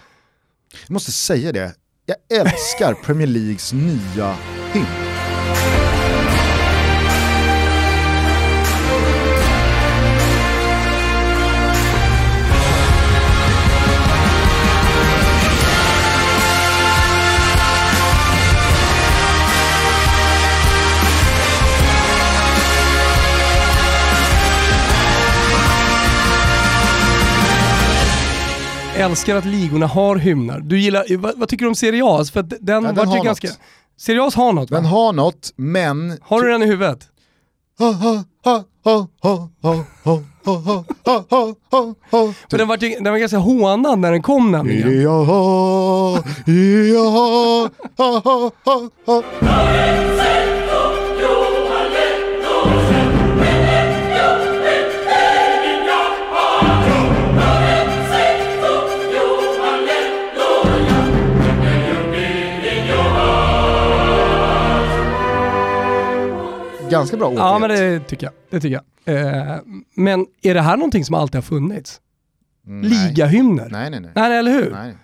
[0.86, 1.74] Jag måste säga det,
[2.06, 4.34] jag älskar Premier Leagues nya
[4.72, 5.05] hymn.
[28.96, 30.60] älskar att ligorna har hymnar.
[30.60, 32.24] Du gillar, vad, vad tycker du om Serie A?
[32.32, 33.58] För den, ja, den var har något.
[33.98, 34.76] Serie A har något va?
[34.76, 36.18] Den har något, men...
[36.22, 37.08] Har du den i huvudet?
[42.50, 45.02] Men den var, den var ganska hånad när den kom nämligen.
[66.98, 68.02] Ganska bra Ja men återgett.
[68.02, 68.32] det tycker jag.
[68.50, 69.16] Det tycker jag.
[69.16, 69.56] Eh,
[69.96, 72.00] men är det här någonting som alltid har funnits?
[72.66, 72.90] Mm, nej.
[72.90, 73.68] Ligahymner?
[73.70, 74.10] Nej, nej, nej.
[74.14, 74.70] Nej, eller hur?
[74.70, 74.94] nej.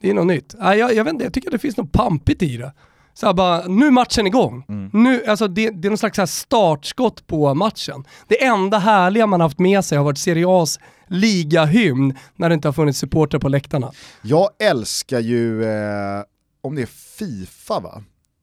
[0.00, 0.54] Det är något nytt.
[0.58, 2.72] Nej, jag, jag vet inte, jag tycker att det finns något pampigt i det.
[3.14, 4.64] Så här bara, nu är matchen igång.
[4.68, 4.90] Mm.
[4.92, 8.04] Nu, alltså det, det är någon slags så här startskott på matchen.
[8.28, 12.68] Det enda härliga man haft med sig har varit Serie A's ligahymn när det inte
[12.68, 13.92] har funnits supporter på läktarna.
[14.22, 16.22] Jag älskar ju, eh,
[16.60, 16.86] om det är
[17.18, 18.02] Fifa va?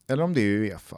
[0.09, 0.97] Eller om det är Uefa.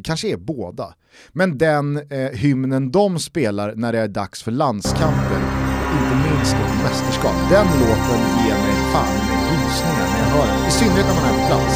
[0.00, 0.94] Det kanske är båda.
[1.32, 5.40] Men den eh, hymnen de spelar när det är dags för landskamper,
[5.98, 9.16] inte minst då mästerskap, den låten ger mig fan
[9.50, 10.68] rysningar när jag hör den.
[10.68, 11.74] I synnerhet när man är på plats.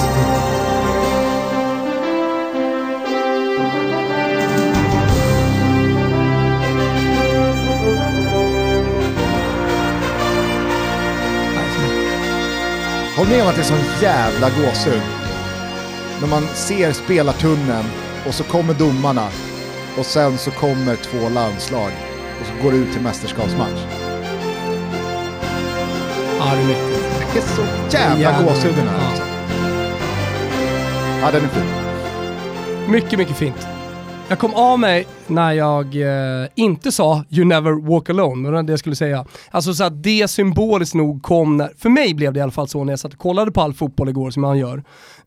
[13.17, 15.03] Håll med om att det är sån jävla gåshud.
[16.21, 19.29] När man ser spelartunneln och så kommer domarna
[19.99, 21.91] och sen så kommer två landslag
[22.41, 23.81] och så går det ut till mästerskapsmatch.
[26.39, 27.05] Ja, det är mäktigt.
[27.33, 28.49] Det är så jävla Jävlar.
[28.55, 29.01] gåshud den här.
[29.19, 29.25] Ja.
[31.21, 31.65] Ja, den är fin.
[32.93, 33.67] Mycket, mycket fint.
[34.29, 38.63] Jag kom av mig när jag eh, inte sa “You never walk alone”, det var
[38.63, 39.25] det jag skulle säga.
[39.51, 42.69] Alltså så att det symboliskt nog kom när, för mig blev det i alla fall
[42.69, 44.83] så när jag satt och kollade på all fotboll igår som man gör.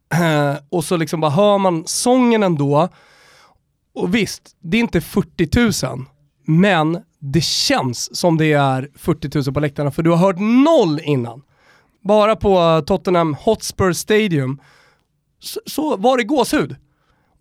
[0.70, 2.90] Och så liksom bara hör man sången ändå.
[3.94, 6.06] Och visst, det är inte 40 000,
[6.46, 11.00] men det känns som det är 40 000 på läktarna för du har hört noll
[11.04, 11.42] innan.
[12.04, 14.62] Bara på Tottenham Hotspur Stadium
[15.40, 16.76] så, så var det gåshud.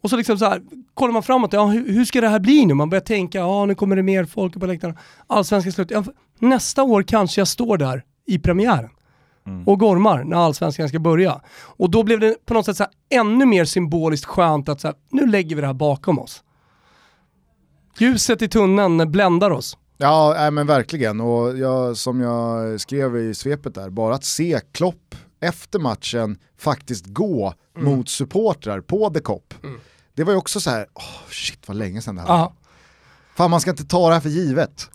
[0.03, 0.63] Och så liksom så här,
[0.95, 2.75] kollar man framåt, ja, hur, hur ska det här bli nu?
[2.75, 4.95] Man börjar tänka, ja nu kommer det mer folk på läktarna.
[5.27, 5.91] Allsvenskan slut.
[5.91, 6.05] Ja,
[6.39, 8.91] nästa år kanske jag står där i premiären
[9.67, 11.41] och gormar när allsvenskan ska börja.
[11.59, 14.97] Och då blev det på något sätt så ännu mer symboliskt skönt att så här,
[15.11, 16.43] nu lägger vi det här bakom oss.
[17.99, 19.79] Ljuset i tunneln bländar oss.
[19.99, 21.21] Ja, nej, men verkligen.
[21.21, 27.07] Och jag, som jag skrev i svepet där, bara att se Klopp efter matchen faktiskt
[27.07, 29.55] gå mot supportrar på The Cop.
[30.15, 32.29] Det var ju också så här, oh, shit vad länge sedan det här.
[32.29, 32.53] Ja,
[33.37, 34.91] Fan man ska inte ta det här för givet.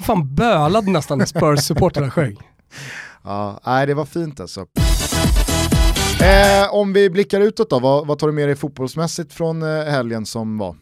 [0.00, 2.36] fan bölade nästan när Spurs-supportrarna sjöng.
[3.24, 4.66] Ja, nej det var fint alltså.
[6.20, 9.84] Eh, om vi blickar utåt då, vad, vad tar du med dig fotbollsmässigt från eh,
[9.84, 10.76] helgen som var?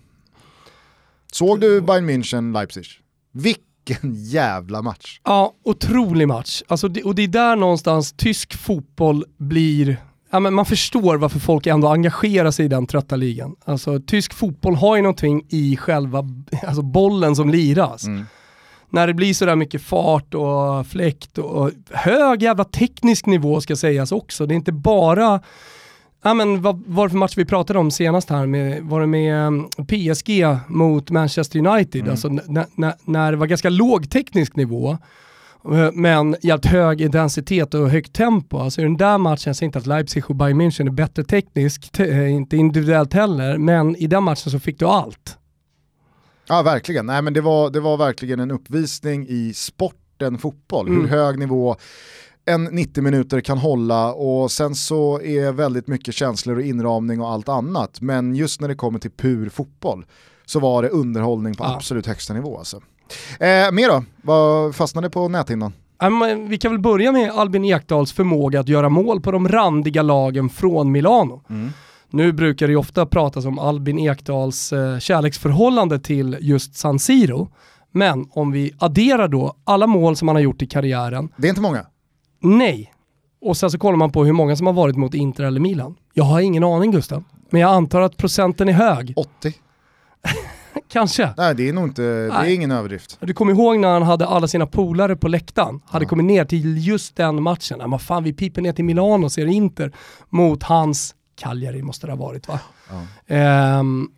[1.33, 2.87] Såg du Bayern München Leipzig?
[3.33, 5.21] Vilken jävla match.
[5.25, 6.63] Ja, otrolig match.
[6.69, 9.97] Alltså det, och det är där någonstans tysk fotboll blir,
[10.31, 13.57] ja, men man förstår varför folk ändå engagerar sig i den trötta ligan.
[13.65, 16.25] Alltså tysk fotboll har ju någonting i själva
[16.67, 18.05] alltså bollen som liras.
[18.07, 18.27] Mm.
[18.91, 23.77] När det blir sådär mycket fart och fläkt och, och hög jävla teknisk nivå ska
[23.77, 24.47] sägas också.
[24.47, 25.41] Det är inte bara
[26.23, 28.47] Ja men vad var det för match vi pratade om senast här?
[28.47, 32.01] Med, var det med mm, PSG mot Manchester United?
[32.01, 32.11] Mm.
[32.11, 32.29] Alltså
[33.05, 34.99] när det var ganska låg teknisk nivå
[35.73, 38.59] eh, men jävligt hög intensitet och högt tempo.
[38.59, 41.25] Alltså i den där matchen, jag säger inte att Leipzig och Bayern München är bättre
[41.25, 45.38] tekniskt, eh, inte individuellt heller, men i den matchen så fick du allt.
[46.49, 51.07] Ja verkligen, nej men det var, det var verkligen en uppvisning i sporten fotboll, hur
[51.07, 51.77] hög nivå
[52.45, 57.29] en 90 minuter kan hålla och sen så är väldigt mycket känslor och inramning och
[57.31, 58.01] allt annat.
[58.01, 60.07] Men just när det kommer till pur fotboll
[60.47, 61.75] så var det underhållning på Ja.
[61.77, 62.59] absolut högsta nivå.
[62.59, 62.77] Alltså.
[63.41, 64.05] Eh, mer då?
[64.23, 65.73] Vad fastnade på näthinnan?
[66.49, 70.49] Vi kan väl börja med Albin Ekdals förmåga att göra mål på de randiga lagen
[70.49, 71.43] från Milano.
[72.11, 77.49] Nu brukar det ju ofta pratas om Albin Ekdals eh, kärleksförhållande till just San Siro.
[77.93, 81.49] Men om vi adderar då alla mål som han har gjort i karriären, Det är
[81.49, 81.87] inte många.
[82.43, 82.93] nej.
[83.41, 85.95] Och sen så kollar man på hur många som har varit mot Inter eller Milan.
[86.15, 89.13] Jag har ingen aning Gustav, men jag antar att procenten är hög.
[89.17, 89.53] 80.
[90.89, 91.31] Kanske.
[91.37, 93.19] Nej det är nog inte, det är ingen överdrift.
[93.21, 96.87] Du kommer ihåg när han hade alla sina polare på läktaren, hade kommit ner till
[96.87, 97.77] just den matchen.
[97.81, 99.93] Ja, men fan vi piper ner till Milano och ser Inter
[100.29, 102.61] mot hans Cagliari måste det ha varit va?
[103.27, 104.09] Ehm,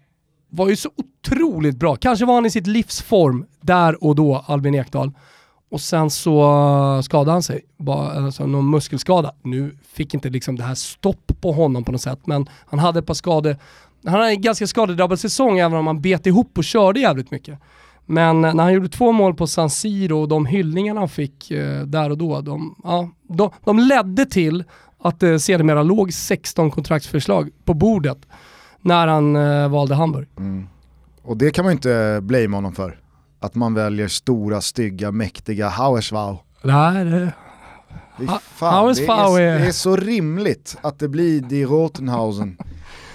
[0.48, 1.96] var ju så otroligt bra.
[1.96, 5.12] Kanske var han i sitt livsform där och då, Albin Ekdal.
[5.70, 9.32] Och sen så skadade han sig, bara, alltså någon muskelskada.
[9.42, 12.98] Nu fick inte liksom det här stopp på honom på något sätt, men han hade
[12.98, 13.56] ett par skador.
[14.04, 17.58] Han hade en ganska skadedrabbad säsong även om han bet ihop och körde jävligt mycket.
[18.06, 21.82] Men när han gjorde två mål på San Siro och de hyllningarna han fick eh,
[21.82, 24.64] där och då, de, ja, de, de ledde till
[25.02, 28.18] att det sedermera låg 16 kontraktsförslag på bordet
[28.80, 30.28] när han eh, valde Hamburg.
[31.22, 32.98] Och det kan man ju inte blame honom för.
[33.40, 36.36] Att man väljer stora, stygga, mäktiga Hauerswau.
[36.62, 37.32] Nej, det,
[38.26, 42.56] Ha- Fan, det, är- det är så rimligt att det blir Die Rotenhausen.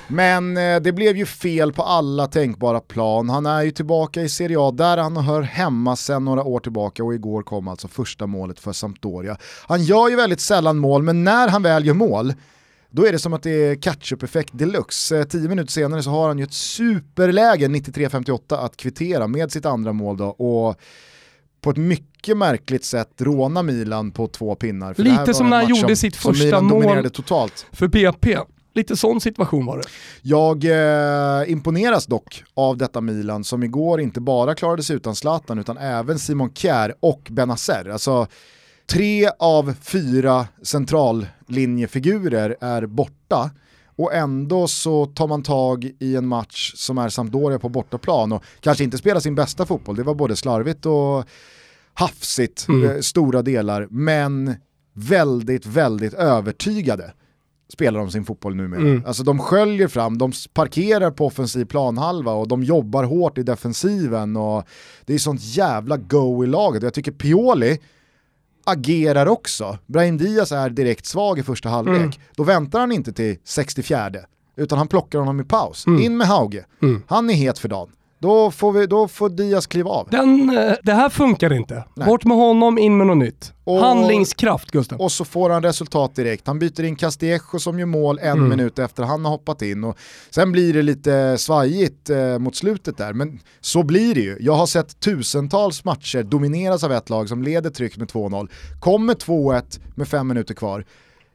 [0.07, 3.29] Men eh, det blev ju fel på alla tänkbara plan.
[3.29, 7.03] Han är ju tillbaka i Serie A där han hör hemma sedan några år tillbaka
[7.03, 9.37] och igår kom alltså första målet för Sampdoria.
[9.67, 12.33] Han gör ju väldigt sällan mål, men när han väl gör mål
[12.89, 15.17] då är det som att det är catch-up-effekt deluxe.
[15.17, 19.65] Eh, Tio minuter senare så har han ju ett superläge 93-58 att kvittera med sitt
[19.65, 20.79] andra mål då och
[21.61, 24.93] på ett mycket märkligt sätt råna Milan på två pinnar.
[24.93, 27.09] För Lite som när han gjorde sitt första mål.
[27.09, 27.65] totalt.
[27.71, 28.37] för BP.
[28.75, 29.83] Lite sån situation var det.
[30.21, 35.59] Jag eh, imponeras dock av detta Milan som igår inte bara klarade sig utan Zlatan
[35.59, 37.89] utan även Simon Kjär och Benazer.
[37.89, 38.27] Alltså
[38.89, 43.51] tre av fyra centrallinjefigurer är borta
[43.97, 48.43] och ändå så tar man tag i en match som är Sampdoria på bortaplan och
[48.59, 51.25] kanske inte spelar sin bästa fotboll, det var både slarvigt och
[51.93, 52.89] hafsigt, Mm.
[52.91, 54.55] eh, stora delar, men
[54.93, 57.13] väldigt, väldigt övertygade
[57.67, 58.81] spelar de sin fotboll numera.
[58.81, 59.03] Mm.
[59.05, 64.37] Alltså de sköljer fram, de parkerar på offensiv planhalva och de jobbar hårt i defensiven
[64.37, 64.63] och
[65.05, 66.83] det är sånt jävla go i laget.
[66.83, 67.79] Jag tycker Pioli
[68.63, 69.77] agerar också.
[69.85, 71.97] Brahim Diaz är direkt svag i första halvlek.
[71.97, 72.11] Mm.
[72.35, 74.11] Då väntar han inte till 64
[74.55, 75.87] utan han plockar honom i paus.
[75.87, 76.01] Mm.
[76.01, 76.65] In med Hauge.
[76.81, 77.03] Mm.
[77.07, 77.89] Han är het för dagen.
[78.19, 80.07] Då får, vi, då får Diaz kliva av.
[80.11, 81.83] Den, eh, det här funkar inte.
[81.95, 82.07] Nej.
[82.07, 83.53] Bort med honom, in med något nytt.
[83.63, 85.01] Och, Handlingskraft Gustav.
[85.01, 86.47] Och så får han resultat direkt.
[86.47, 88.49] Han byter in Castillejo som gör mål en mm.
[88.49, 89.83] minut efter han har hoppat in.
[89.83, 89.97] Och
[90.29, 94.37] sen blir det lite svajigt eh, mot slutet där, men så blir det ju.
[94.39, 98.49] Jag har sett tusentals matcher domineras av ett lag som leder tryck med 2-0.
[98.79, 100.85] Kommer 2-1 med fem minuter kvar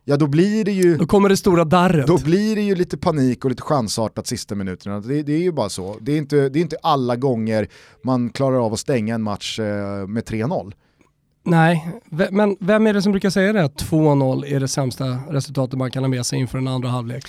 [0.05, 0.97] ja då blir det ju...
[0.97, 2.07] Då kommer det stora darret.
[2.07, 5.01] Då blir det ju lite panik och lite chansartat sista minuterna.
[5.01, 5.97] Det, det är ju bara så.
[6.01, 7.69] Det är, inte, det är inte alla gånger
[8.03, 10.73] man klarar av att stänga en match eh, med 3-0.
[11.43, 11.89] Nej,
[12.31, 13.69] men vem är det som brukar säga det?
[13.69, 17.25] 2-0 är det sämsta resultatet man kan ha med sig inför en andra halvlek.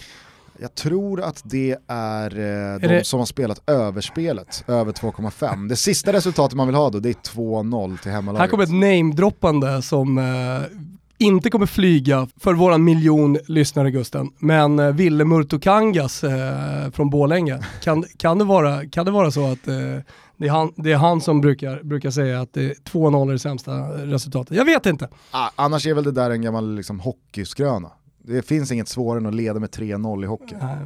[0.61, 3.03] Jag tror att det är, eh, är de det...
[3.03, 5.69] som har spelat överspelet, över 2,5.
[5.69, 8.41] Det sista resultatet man vill ha då, det är 2-0 till hemmalaget.
[8.41, 10.24] Här kommer ett namedroppande som eh,
[11.22, 17.59] inte kommer flyga för våran miljon lyssnare Gusten, men eh, Ville Murtokangas eh, från Bålänge,
[17.84, 19.74] kan, kan, det vara, kan det vara så att eh,
[20.38, 23.72] det, är han, det är han som brukar, brukar säga att 2-0 är det sämsta
[24.05, 24.57] resultatet?
[24.57, 25.09] Jag vet inte.
[25.32, 27.91] Ah, annars är väl det där en gammal liksom, hockeyskröna.
[28.24, 30.55] Det finns inget svårare än att leda med 3-0 i hockey.
[30.61, 30.78] Nej,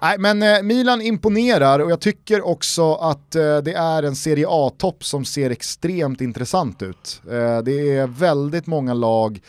[0.00, 4.46] Nej men eh, Milan imponerar och jag tycker också att eh, det är en Serie
[4.48, 7.22] A-topp som ser extremt intressant ut.
[7.24, 9.40] Eh, det är väldigt många lag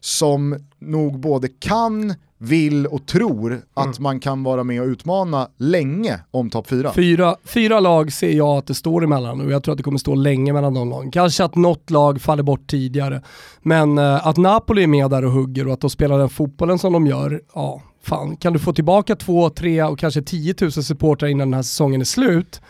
[0.00, 4.02] som nog både kan, vill och tror att mm.
[4.02, 6.92] man kan vara med och utmana länge om topp fyra.
[6.92, 7.36] fyra.
[7.44, 10.14] Fyra lag ser jag att det står emellan och jag tror att det kommer stå
[10.14, 11.10] länge mellan de lagen.
[11.10, 13.22] Kanske att något lag faller bort tidigare.
[13.62, 16.78] Men uh, att Napoli är med där och hugger och att de spelar den fotbollen
[16.78, 20.72] som de gör, ja, fan, kan du få tillbaka två, tre och kanske 10 000
[20.72, 22.60] supportrar innan den här säsongen är slut,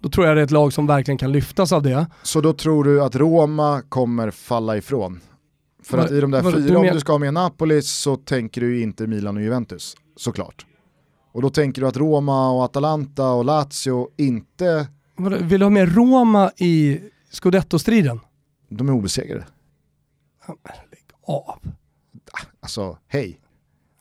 [0.00, 2.06] då tror jag det är ett lag som verkligen kan lyftas av det.
[2.22, 5.20] Så då tror du att Roma kommer falla ifrån?
[5.82, 7.82] För var, att i de där var, fyra, du om du ska ha med Napoli
[7.82, 10.66] så tänker du ju inte Milan och Juventus, såklart.
[11.32, 14.88] Och då tänker du att Roma och Atalanta och Lazio inte...
[15.40, 18.20] Vill du ha med Roma i scudetto-striden?
[18.68, 19.44] De är obesegrade.
[20.46, 21.58] Lägg av.
[22.60, 23.38] Alltså, hej.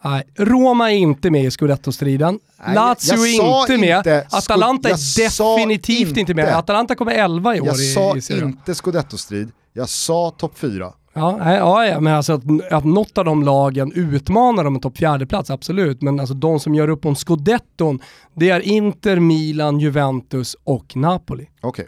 [0.03, 2.39] Nej, Roma är inte med i scudetto-striden.
[2.67, 3.97] Lazio är inte med.
[3.97, 6.57] Inte, Atalanta är definitivt inte, inte med.
[6.57, 10.93] Atalanta kommer 11 i år jag i, sa i inte scudetto-strid, jag sa topp 4.
[11.13, 14.97] Ja, ja, ja, men alltså att, att något av de lagen utmanar om en topp
[14.97, 16.01] fjärdeplats, absolut.
[16.01, 17.99] Men alltså de som gör upp om scudetton,
[18.33, 21.49] det är Inter, Milan, Juventus och Napoli.
[21.61, 21.87] Okej.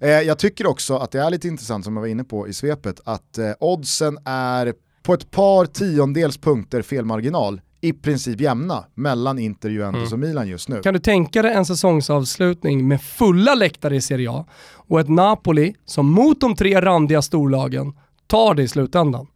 [0.00, 0.10] Okay.
[0.10, 2.52] Eh, jag tycker också att det är lite intressant som jag var inne på i
[2.52, 9.38] svepet, att eh, oddsen är på ett par tiondels punkter felmarginal i princip jämna mellan
[9.38, 10.12] Inter, Juventus mm.
[10.12, 10.82] och Milan just nu.
[10.82, 15.74] Kan du tänka dig en säsongsavslutning med fulla läktare i Serie A och ett Napoli
[15.84, 17.92] som mot de tre randiga storlagen
[18.30, 19.26] tar det i slutändan.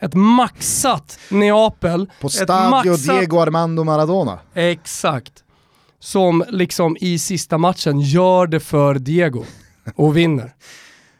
[0.00, 2.10] Ett maxat Neapel.
[2.20, 3.02] På Stadio maxat...
[3.02, 4.38] Diego Armando Maradona.
[4.54, 5.44] Exakt.
[5.98, 9.44] Som liksom i sista matchen gör det för Diego
[9.94, 10.54] och vinner.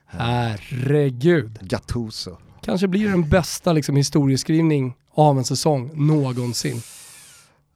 [0.06, 1.58] Herregud.
[1.60, 2.36] Gattuso.
[2.62, 6.82] Kanske blir det den bästa liksom, historieskrivning av en säsong någonsin.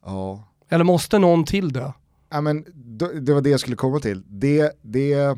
[0.05, 0.43] Ja.
[0.69, 1.91] Eller måste någon till dö?
[2.31, 2.65] Ja, men,
[3.21, 4.23] det var det jag skulle komma till.
[4.27, 5.37] Det, det,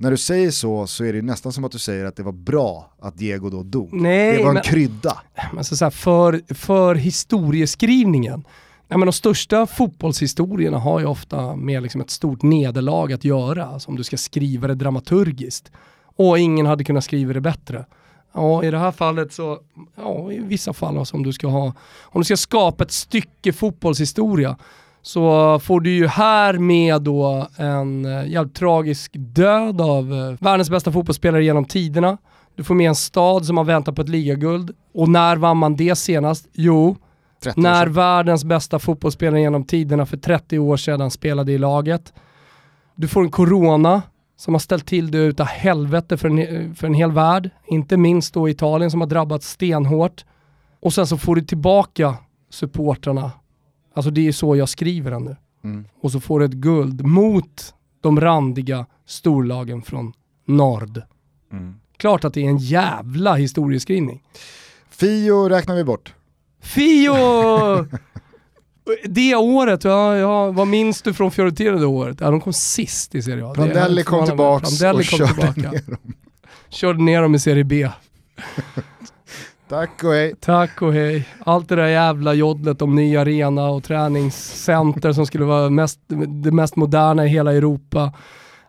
[0.00, 2.32] när du säger så så är det nästan som att du säger att det var
[2.32, 3.92] bra att Diego då dog.
[3.92, 5.20] Nej, det var en men, krydda.
[5.52, 8.44] Men så, så här, för, för historieskrivningen,
[8.88, 13.66] ja, men de största fotbollshistorierna har ju ofta med liksom ett stort nederlag att göra,
[13.66, 15.70] alltså om du ska skriva det dramaturgiskt.
[16.02, 17.84] Och ingen hade kunnat skriva det bättre.
[18.32, 19.58] Ja, i det här fallet så,
[19.96, 21.72] ja i vissa fall alltså, om du ska ha,
[22.02, 24.56] om du ska skapa ett stycke fotbollshistoria
[25.02, 30.70] så får du ju här med då en eh, jävligt tragisk död av eh, världens
[30.70, 32.18] bästa fotbollsspelare genom tiderna.
[32.56, 34.70] Du får med en stad som har väntat på ett ligaguld.
[34.94, 36.48] Och när vann man det senast?
[36.52, 36.96] Jo,
[37.56, 42.12] när världens bästa fotbollsspelare genom tiderna för 30 år sedan spelade i laget.
[42.94, 44.02] Du får en corona
[44.36, 47.50] som har ställt till det utav helvete för en, för en hel värld.
[47.66, 50.24] Inte minst då Italien som har drabbats stenhårt.
[50.80, 52.14] Och sen så får du tillbaka
[52.50, 53.30] supportrarna
[53.94, 55.36] Alltså det är så jag skriver den nu.
[55.64, 55.84] Mm.
[56.00, 60.12] Och så får du ett guld mot de randiga storlagen från
[60.46, 61.02] Nord.
[61.52, 61.74] Mm.
[61.96, 64.22] Klart att det är en jävla historieskrivning.
[64.90, 66.14] Fio räknar vi bort.
[66.60, 67.14] Fio!
[69.04, 72.20] det året, ja, ja, vad minns du från Fiorentina det året?
[72.20, 73.54] Ja, de kom sist i Serie A.
[73.54, 75.70] Prandelli kom tillbaka och körde tillbaka.
[75.70, 76.14] ner dem.
[76.68, 77.88] Körde ner dem i Serie B.
[79.70, 80.34] Tack och hej.
[80.40, 81.28] Tack och hej.
[81.44, 86.00] Allt det där jävla joddlet om ny arena och träningscenter som skulle vara mest,
[86.42, 88.12] det mest moderna i hela Europa.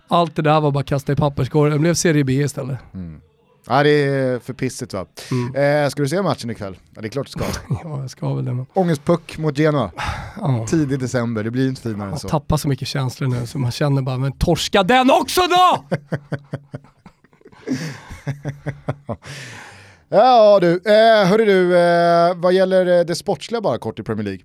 [0.07, 1.73] Allt det där var bara kasta i papperskorgen.
[1.73, 2.77] Det blev Serie B istället.
[2.93, 3.21] Mm.
[3.67, 5.05] Ja det är för pissigt va.
[5.31, 5.83] Mm.
[5.83, 6.77] Eh, ska du se matchen ikväll?
[6.95, 7.43] Ja det är klart du ska.
[7.83, 8.53] Ja, jag ska väl det.
[8.53, 8.65] Men...
[8.73, 9.91] Ångestpuck mot Genoa.
[10.39, 10.67] Ja.
[10.67, 12.29] Tidig december, det blir inte finare än Jag så.
[12.29, 15.83] tappar så mycket känslor nu så man känner bara, men torska den också då!
[20.14, 24.24] Ja du, eh, hörru du, eh, vad gäller eh, det sportsliga bara kort i Premier
[24.26, 24.41] League.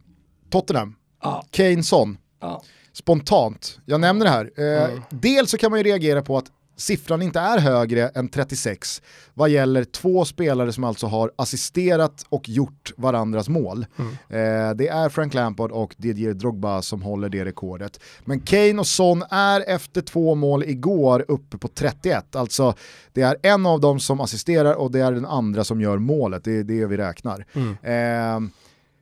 [0.50, 1.44] Tottenham, Ja.
[1.50, 2.62] Kane Son, Ja.
[2.92, 4.50] spontant, jag nämner det här.
[4.56, 5.02] Eh, Mm.
[5.10, 6.44] Dels så kan man ju reagera på att
[6.76, 9.02] siffran inte är högre än 36
[9.34, 13.86] vad gäller två spelare som alltså har assisterat och gjort varandras mål.
[13.98, 14.12] Mm.
[14.12, 18.00] Eh, det är Frank Lampard och Didier Drogba som håller det rekordet.
[18.24, 22.74] Men Kane och Son är efter två mål igår uppe på 31, alltså
[23.12, 26.44] det är en av dem som assisterar och det är den andra som gör målet,
[26.44, 27.46] det är det vi räknar.
[27.52, 27.76] Mm.
[27.82, 28.50] Eh,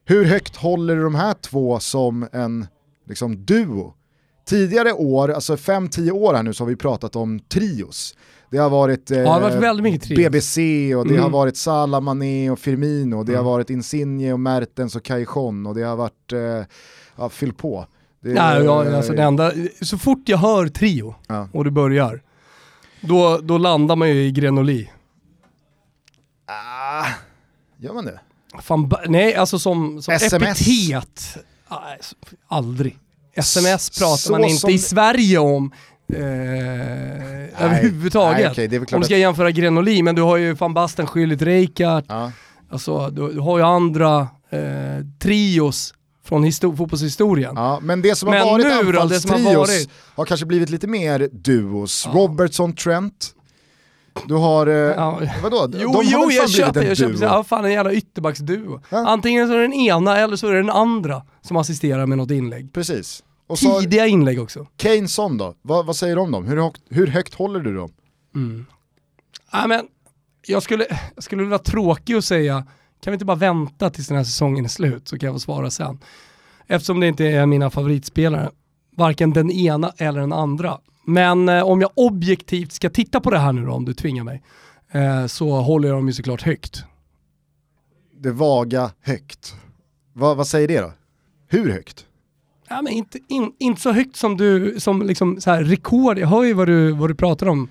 [0.04, 2.66] hur högt håller de här två som en
[3.06, 3.94] liksom, duo?
[4.44, 8.14] Tidigare år, alltså 5-10 år här nu, så har vi pratat om trios.
[8.50, 10.16] Det har varit, eh, Ja, det varit trios.
[10.16, 11.22] BBC och det Mm.
[11.22, 13.44] har varit Salah, Mané och Firmino, det Mm.
[13.44, 16.66] har varit Insigne och Mertens och Cajon och det har varit, eh,
[17.16, 17.86] ja fyll på.
[18.20, 21.48] Det, Nej, ja, alltså det enda, så fort jag hör trio Ja.
[21.52, 22.22] och det börjar,
[23.00, 24.90] då, då landar man ju i Grenoli.
[26.46, 27.06] Ah,
[27.78, 28.20] gör man det?
[28.62, 31.36] Fan, nej, alltså som, som epitet.
[32.00, 32.16] Så-
[32.48, 32.98] aldrig.
[33.36, 35.72] SMS pratar Så man inte som- i Sverige om
[36.12, 38.38] eh, överhuvudtaget.
[38.38, 41.06] nej, okej, det är om du ska jämföra Grenoli, men du har ju van Basten,
[41.06, 42.32] Schüllit, Rijkaard, Ja.
[42.70, 44.58] alltså du, du har ju andra eh,
[45.22, 47.52] trios från histo- fotbollshistorien.
[47.56, 51.28] Ja, men det som Men har varit som har varit- har kanske blivit lite mer
[51.32, 52.02] duos.
[52.06, 52.18] Ja.
[52.20, 53.30] Robertson, Trent.
[54.28, 55.20] Du har, eh, Ja.
[55.42, 55.68] vadå?
[55.78, 57.22] Jo, De jo jag köper, jag köper, duo?
[57.24, 58.80] ja, fan en jävla ytterbacksduo.
[58.90, 59.06] Ja.
[59.06, 62.18] Antingen så är det den ena eller så är det den andra som assisterar med
[62.18, 62.72] något inlägg.
[62.72, 63.22] Precis.
[63.46, 64.66] Och så Tidiga inlägg också.
[64.76, 66.44] Kane Son då, vad, vad säger du om dem?
[66.44, 67.92] Hur högt, hur högt håller du dem?
[68.34, 68.66] Mm.
[69.52, 69.88] Ja, men
[70.46, 72.66] jag, skulle, jag skulle vara tråkig och säga,
[73.00, 75.40] kan vi inte bara vänta tills den här säsongen är slut så kan jag få
[75.40, 75.98] svara sen.
[76.66, 78.50] Eftersom det inte är mina favoritspelare,
[78.96, 80.78] varken den ena eller den andra.
[81.06, 84.24] Men eh, om jag objektivt ska titta på det här nu då, om du tvingar
[84.24, 84.42] mig,
[84.90, 86.84] eh, så håller jag dem ju såklart högt.
[88.16, 89.54] Det vaga högt.
[90.12, 90.92] Vad, vad säger det då?
[91.48, 92.06] Hur högt?
[92.74, 96.28] Ja, men inte, in, inte så högt som du, som liksom så här rekord, jag
[96.28, 97.70] hör ju vad du, vad du pratar om.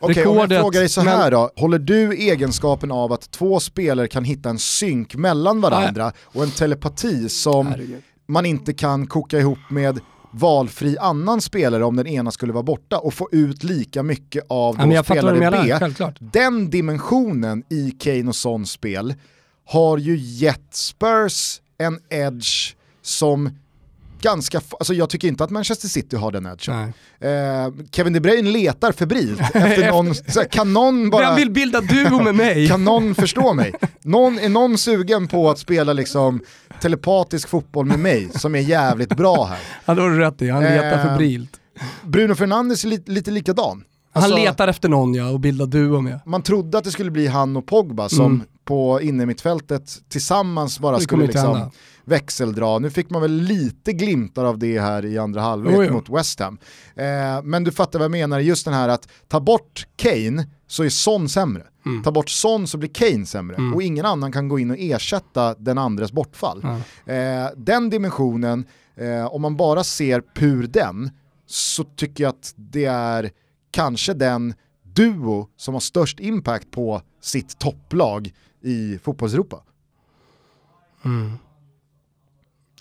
[0.00, 3.60] Okej, om jag frågar dig så men- här då, håller du egenskapen av att två
[3.60, 8.02] spelare kan hitta en synk mellan varandra och en telepati som Herregud.
[8.26, 12.98] man inte kan koka ihop med valfri annan spelare om den ena skulle vara borta
[12.98, 15.76] och få ut lika mycket av Ja, men spelare B.
[15.78, 16.16] självklart.
[16.18, 19.14] Den dimensionen i Kane och Sons spel
[19.66, 23.50] har ju gett Spurs en edge som
[24.24, 26.92] ganska, alltså jag tycker inte att Manchester City har den edgen.
[27.20, 31.26] Eh, Kevin De Bruyne letar febrilt efter någon, så här, kan någon bara...
[31.28, 32.68] Vem vill bilda duo med mig?
[32.68, 33.74] Kan någon förstå mig?
[34.02, 36.40] Någon, är någon sugen på att spela liksom
[36.80, 39.58] telepatisk fotboll med mig som är jävligt bra här?
[39.84, 41.50] Ja, det har du rätt i, han letar Eh, febrilt.
[42.02, 43.84] Bruno Fernandes är lite, lite likadan.
[44.12, 46.20] Han Alltså, letar efter någon ja, och bildar duo med.
[46.26, 48.42] Man trodde att det skulle bli han och Pogba som Mm.
[48.64, 51.70] på innermittfältet tillsammans bara skulle liksom hända.
[52.04, 52.78] Växeldra.
[52.78, 55.92] Nu fick man väl lite glimtar av det här i andra halvlek jo.
[55.92, 56.58] mot West Ham.
[56.94, 60.84] Eh, men du fattar vad jag menar, just den här att ta bort Kane så
[60.84, 61.62] är Son sämre.
[61.86, 62.02] Mm.
[62.02, 63.74] Ta bort Son så blir Kane sämre Mm.
[63.74, 66.60] och ingen annan kan gå in och ersätta den andres bortfall.
[67.06, 67.12] Ja.
[67.12, 71.10] Eh, den dimensionen, eh, om man bara ser pur den,
[71.46, 73.30] så tycker jag att det är
[73.70, 78.32] kanske den duo som har störst impact på sitt topplag
[78.62, 79.62] i fotbollseuropa.
[81.04, 81.32] Mm.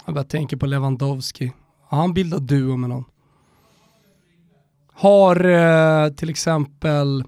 [0.05, 1.51] Jag bara tänker på Lewandowski.
[1.87, 3.03] Har han bildat duo med någon?
[4.93, 7.23] Har eh, till exempel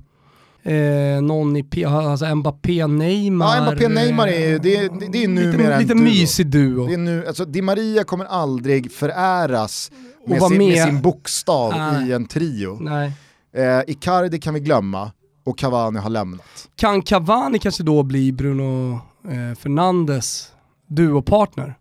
[0.63, 3.55] eh, någon i P- alltså Mbappé, Neymar.
[3.55, 6.03] Ja, Mbappé Neymar är ju- det är- det- det är numera lite, en lite duo.
[6.03, 6.87] mysig duo.
[6.87, 9.91] Det är nu, alltså Di Maria kommer aldrig föräras
[10.27, 10.83] med, sin, med med.
[10.87, 12.09] sin bokstav Nej.
[12.09, 12.77] i en trio.
[12.81, 13.11] Nej.
[13.53, 15.11] Eh, Icardi kan vi glömma
[15.43, 16.69] och Cavani har lämnat.
[16.75, 18.93] Kan Cavani kanske då bli Bruno
[19.27, 20.51] eh, Fernandes
[20.87, 21.75] duopartner?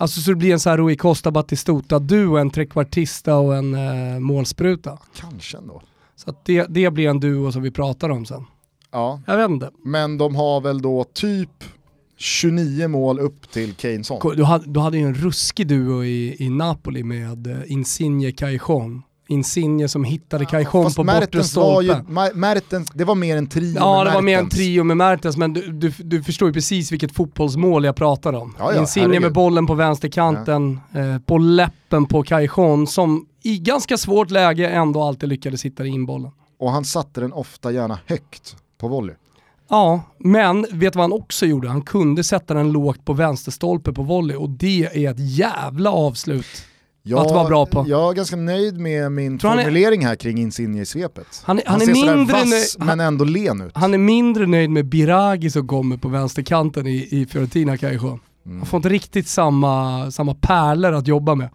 [0.00, 4.18] Alltså så det blir en sån här Rui Costa Batistuta-duo, en trekvartista och en eh,
[4.18, 4.98] målspruta.
[5.16, 5.82] Kanske ändå.
[6.16, 8.44] Så att det, det blir en duo som vi pratar om sen.
[8.92, 9.70] Ja, Jag vet inte.
[9.84, 11.64] men de har väl då typ
[12.16, 14.36] 29 mål upp till Keyneson.
[14.36, 19.02] Du hade, du hade ju en ruskig duo i, i Napoli med eh, Insigne Cajon.
[19.30, 22.18] Insigne som hittade Cajon Fast på bortre stolpen.
[22.34, 25.36] Mertens, det var mer en trio Ja, med det var mer en trio med Mertens,
[25.36, 28.54] men du, du, du förstår ju precis vilket fotbollsmål jag pratar om.
[28.58, 29.22] Ja, ja, Insigne herregud.
[29.22, 35.02] med bollen på vänsterkanten, eh, på läppen på Cajon, som i ganska svårt läge ändå
[35.02, 36.30] alltid lyckades hitta in bollen.
[36.58, 39.14] Och han satte den ofta gärna högt på volley.
[39.68, 41.68] Ja, men vet du vad han också gjorde?
[41.68, 46.46] Han kunde sätta den lågt på vänsterstolpe på volley och det är ett jävla avslut.
[47.02, 47.84] Jag, Att vara bra på.
[47.88, 51.42] jag är ganska nöjd med min Tror han är- formulering här kring Insigne i svepet.
[51.44, 53.72] Han är- han är mindre vass nöjd- men ändå len ut.
[53.74, 58.18] Han är mindre nöjd med Biragi som kommer på vänsterkanten i, i Fiorentina kanske.
[58.44, 61.48] Han får inte riktigt samma, samma pärlor att jobba med.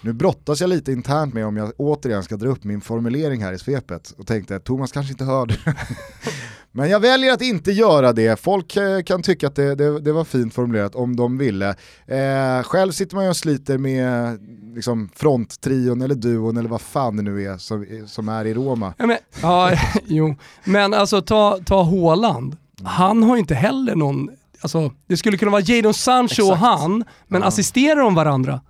[0.00, 3.52] Nu brottas jag lite internt med om jag återigen ska dra upp min formulering här
[3.52, 5.56] i svepet och tänkte att Thomas kanske inte hörde.
[6.74, 8.40] Men jag väljer att inte göra det.
[8.40, 11.68] Folk eh, kan tycka att det, det, det var fint formulerat om de ville.
[12.06, 14.38] Eh, själv sitter man ju och sliter med
[14.74, 18.94] liksom, fronttrion eller duon eller vad fan det nu är som, som är i Roma.
[18.98, 19.72] Ja, men, ja,
[20.06, 20.34] jo.
[20.64, 22.56] men alltså ta, ta Haaland.
[22.84, 24.30] Han har inte heller någon,
[24.62, 26.60] alltså det skulle kunna vara Jadon Sancho och Exakt.
[26.60, 27.46] han, men Ja.
[27.48, 28.60] assisterar de varandra?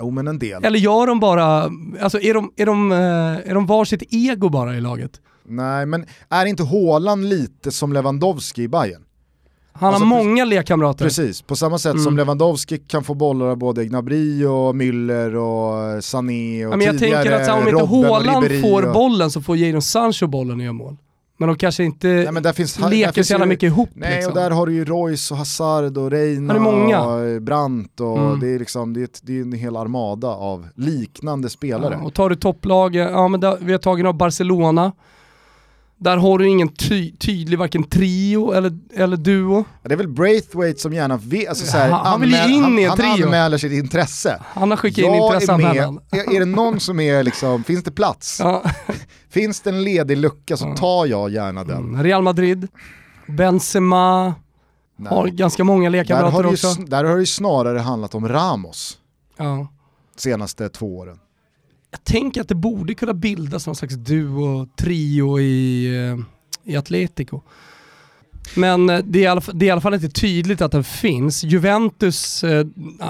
[0.00, 0.64] Jo men en del.
[0.64, 1.70] Eller gör de bara,
[2.00, 2.98] alltså är de, är de, eh,
[3.50, 5.20] är de varsitt ego bara i laget?
[5.48, 9.02] Nej men är inte Haaland lite som Lewandowski i Bayern?
[9.72, 11.04] Han Alltså, har många lekkamrater.
[11.04, 12.16] Precis, på samma sätt som Mm.
[12.16, 16.98] Lewandowski kan få bollar av både Gnabry och Müller och Sané och Ja, men jag
[16.98, 18.92] tidigare tänker att här, om inte Robben och Ribéry får och...
[18.94, 20.96] bollen så får Jadon Sancho bollen och gör mål.
[21.38, 23.88] Men de kanske inte Nej, men där finns, leker så jävla mycket ihop.
[23.94, 24.32] Nej liksom.
[24.32, 26.54] och där har du ju Royce och Hazard och Reina
[27.00, 28.40] och Brandt och Mm.
[28.40, 31.96] det är liksom det är, ett, det är en hel armada av liknande spelare.
[32.00, 34.92] Ja, och tar du topplaget, ja men där, vi har tagit av Barcelona.
[35.98, 39.64] Där har du ingen ty tydlig varken trio eller, eller duo.
[39.82, 42.62] Det är väl Braithwaite som gärna vill, alltså så här, Han- han vill anmäl- in
[42.62, 43.24] han, i en han trio.
[43.26, 44.42] anmäler sitt intresse.
[44.44, 46.00] Han har skickat in Jag intresseanmälan.
[46.10, 48.40] är, är det någon som är liksom, finns det plats?
[48.40, 48.62] Ja.
[49.30, 51.76] Finns det en ledig lucka så tar jag gärna den.
[51.76, 52.68] Mm, Real Madrid,
[53.28, 54.34] Benzema,
[54.96, 55.08] Nej.
[55.12, 56.68] har ganska många lekkamrater också.
[56.86, 58.98] där har det ju snarare handlat om Ramos
[59.36, 59.68] Ja.
[60.16, 61.18] senaste två åren.
[61.96, 65.86] Jag tänker att det borde kunna bildas någon slags duo, trio i,
[66.64, 67.40] eh, i Atletico.
[68.54, 70.72] Men eh, det är, i alla fall, det är i alla fall inte tydligt att
[70.72, 71.44] den finns.
[71.44, 72.66] Juventus, eh,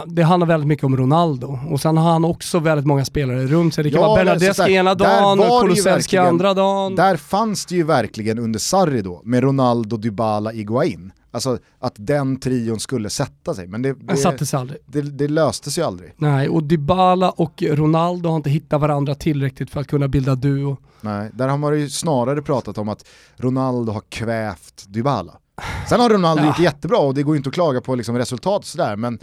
[0.07, 1.59] det handlar väldigt mycket om Ronaldo.
[1.70, 3.84] Och sen har han också väldigt många spelare runt sig.
[3.84, 6.95] Det kan Ja, vara det är så Bernadeschi ena dagen och Kulusevski andra dagen.
[6.95, 11.12] Där fanns det ju verkligen under Sarri då, med Ronaldo, Dybala, Iguain.
[11.37, 14.78] Alltså att den trion skulle sätta sig, men det, det, satte sig aldrig.
[14.87, 16.12] det, det löste sig aldrig.
[16.16, 20.76] Nej, och Dybala och Ronaldo har inte hittat varandra tillräckligt för att kunna bilda duo.
[21.01, 25.39] Nej, där har man ju snarare pratat om att Ronaldo har kvävt Dybala.
[25.89, 26.47] Sen har Ronaldo Ja.
[26.47, 29.19] gjort jättebra och det går ju inte att klaga på liksom resultat och sådär, men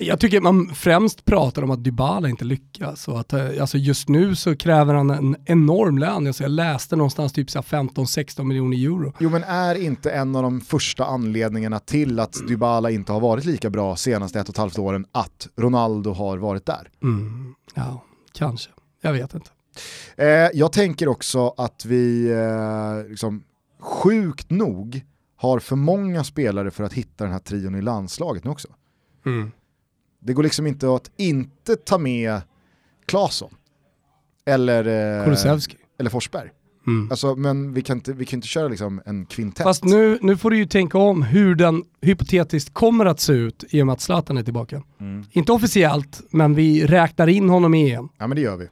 [0.00, 4.08] Jag tycker man främst pratar om att Dybala inte lyckas och att eh, alltså just
[4.08, 6.26] nu så kräver han en enorm lön.
[6.26, 9.12] Alltså jag läste någonstans typ så här 15-16 miljoner euro.
[9.18, 13.44] Jo men är inte en av de första anledningarna till att Dybala inte har varit
[13.44, 16.90] lika bra senaste ett och ett halvt åren att Ronaldo har varit där?
[17.02, 18.70] Mm, ja, kanske.
[19.02, 19.50] Jag vet inte.
[20.16, 23.42] Eh, jag tänker också att vi, eh, liksom,
[23.80, 25.00] sjukt nog,
[25.38, 28.68] har för många spelare för att hitta den här trion i landslaget nu också.
[30.20, 32.40] Det går liksom inte att inte ta med
[33.06, 33.54] Claesson.
[34.46, 35.76] Eller, eh, Kulusevski.
[35.98, 36.50] eller Forsberg.
[36.86, 37.10] Mm.
[37.10, 39.64] Alltså, men vi kan inte, vi kan inte köra liksom en kvintett.
[39.64, 43.64] Fast nu, nu får du ju tänka om hur den hypotetiskt kommer att se ut
[43.70, 44.82] i och med att Zlatan är tillbaka.
[45.00, 45.24] Mm.
[45.30, 48.08] Inte officiellt, men vi räknar in honom i EM.
[48.18, 48.68] Ja men det gör vi.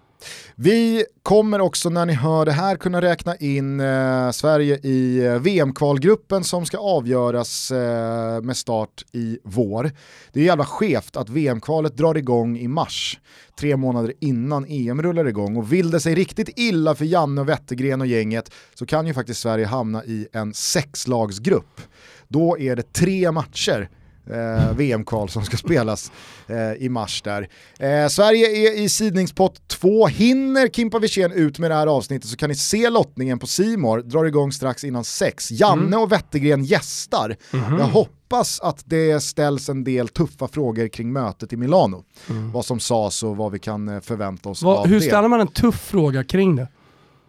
[0.55, 5.39] Vi kommer också när ni hör det här kunna räkna in eh, Sverige i eh,
[5.39, 9.91] VM-kvalgruppen som ska avgöras eh, med start i vår.
[10.33, 13.21] Det är jävla skevt att VM-kvalet drar igång i mars,
[13.59, 15.57] tre månader innan EM rullar igång.
[15.57, 19.15] Och vill det sig riktigt illa för Janne och Wettergren och gänget så kan ju
[19.15, 21.81] faktiskt Sverige hamna i en sexlagsgrupp.
[22.29, 23.89] Då är det tre matcher
[24.31, 26.13] eh, VM-kval som ska spelas
[26.47, 27.49] eh, i mars där.
[27.79, 30.07] Eh, Sverige är i sidningspott 2.
[30.07, 33.99] Hinner Kimpa Wirsén ut med det här avsnittet så kan ni se lottningen på Simor
[34.03, 35.51] drar igång strax innan 6.
[35.51, 37.37] Janne och Wettergren gästar.
[37.53, 42.05] Jag hoppas att det ställs en del tuffa frågor kring mötet i Milano.
[42.53, 45.07] Vad som sades och vad vi kan eh, förvänta oss Vad- av hur det.
[45.07, 46.69] ställer man en tuff fråga kring det?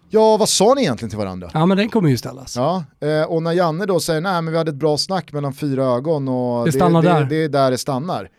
[0.10, 1.51] Ja, vad sa ni egentligen till varandra?
[1.53, 2.55] Ja men den kommer ju ställas.
[2.55, 5.53] Ja, eh, och när Janne då säger nej men vi hade ett bra snack mellan
[5.53, 7.20] fyra ögon och Det stannar det, där.
[7.20, 8.30] Det, det är där det stannar.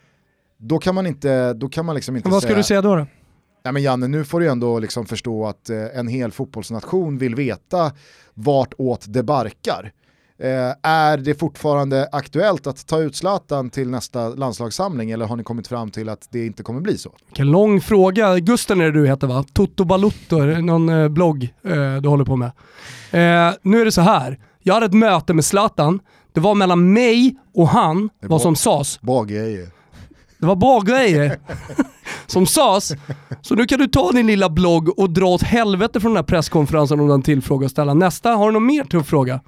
[0.58, 2.82] Då kan man inte, då kan man liksom inte Men vad ska säga, du säga
[2.82, 2.96] då?
[2.96, 3.06] då?
[3.64, 7.34] nej men Janne nu får du ändå liksom förstå att eh, en hel fotbollsnation vill
[7.34, 7.92] veta
[8.34, 9.92] vart åt det barkar.
[10.40, 15.42] Eh, är det fortfarande aktuellt att ta ut Zlatan till nästa landslagssamling eller har ni
[15.42, 17.12] kommit fram till att det inte kommer bli så?
[17.26, 18.38] Vilken lång fråga.
[18.38, 19.44] Gusten är det du heter va?
[19.52, 22.48] Toto Balutto, någon eh, blogg eh, du håller på med.
[23.10, 24.38] Eh, nu är det så här.
[24.62, 26.00] jag hade ett möte med Zlatan,
[26.32, 29.00] det var mellan mig och han, vad som sades.
[29.00, 29.68] Bagrejer.
[30.38, 31.38] Det var bra grejer
[32.26, 32.92] som sades.
[33.42, 36.22] Så nu kan du ta din lilla blogg och dra åt helvete från den här
[36.22, 37.94] presskonferensen om den tillfråga och ställa.
[37.94, 39.40] Nästa, har du någon mer tuff fråga?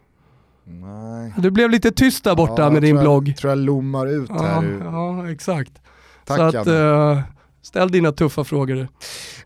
[0.71, 1.33] Nej.
[1.39, 3.29] Du blev lite tyst där borta Ja, med din tror blogg.
[3.29, 4.81] Jag, tror jag lommar ut Ja, här.
[4.85, 5.73] ja, exakt.
[6.25, 7.21] Tack Så att, eh,
[7.63, 8.89] ställ dina tuffa frågor.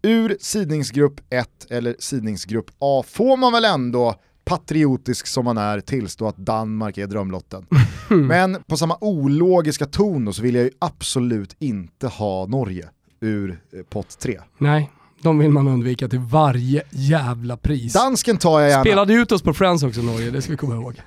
[0.03, 4.15] Ur sidningsgrupp 1 eller sidningsgrupp A får man väl ändå
[4.45, 7.67] patriotisk som man är tillstå att Danmark är drömlotten.
[8.09, 12.89] Men på samma ologiska ton då så vill jag ju absolut inte ha Norge
[13.21, 14.41] ur eh, pott 3.
[14.59, 14.91] Nej,
[15.25, 17.93] de vill man undvika till varje jävla pris.
[17.93, 18.83] Dansken tar jag gärna.
[18.85, 21.01] Spelade ut oss på Friends också Norge, det ska vi komma ihåg.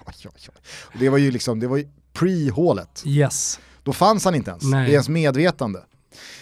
[0.99, 3.03] Det var ju liksom, det var ju pre-hålet.
[3.05, 3.59] Yes.
[3.83, 4.89] Då fanns han inte ens Nej.
[4.89, 5.79] i ens medvetande.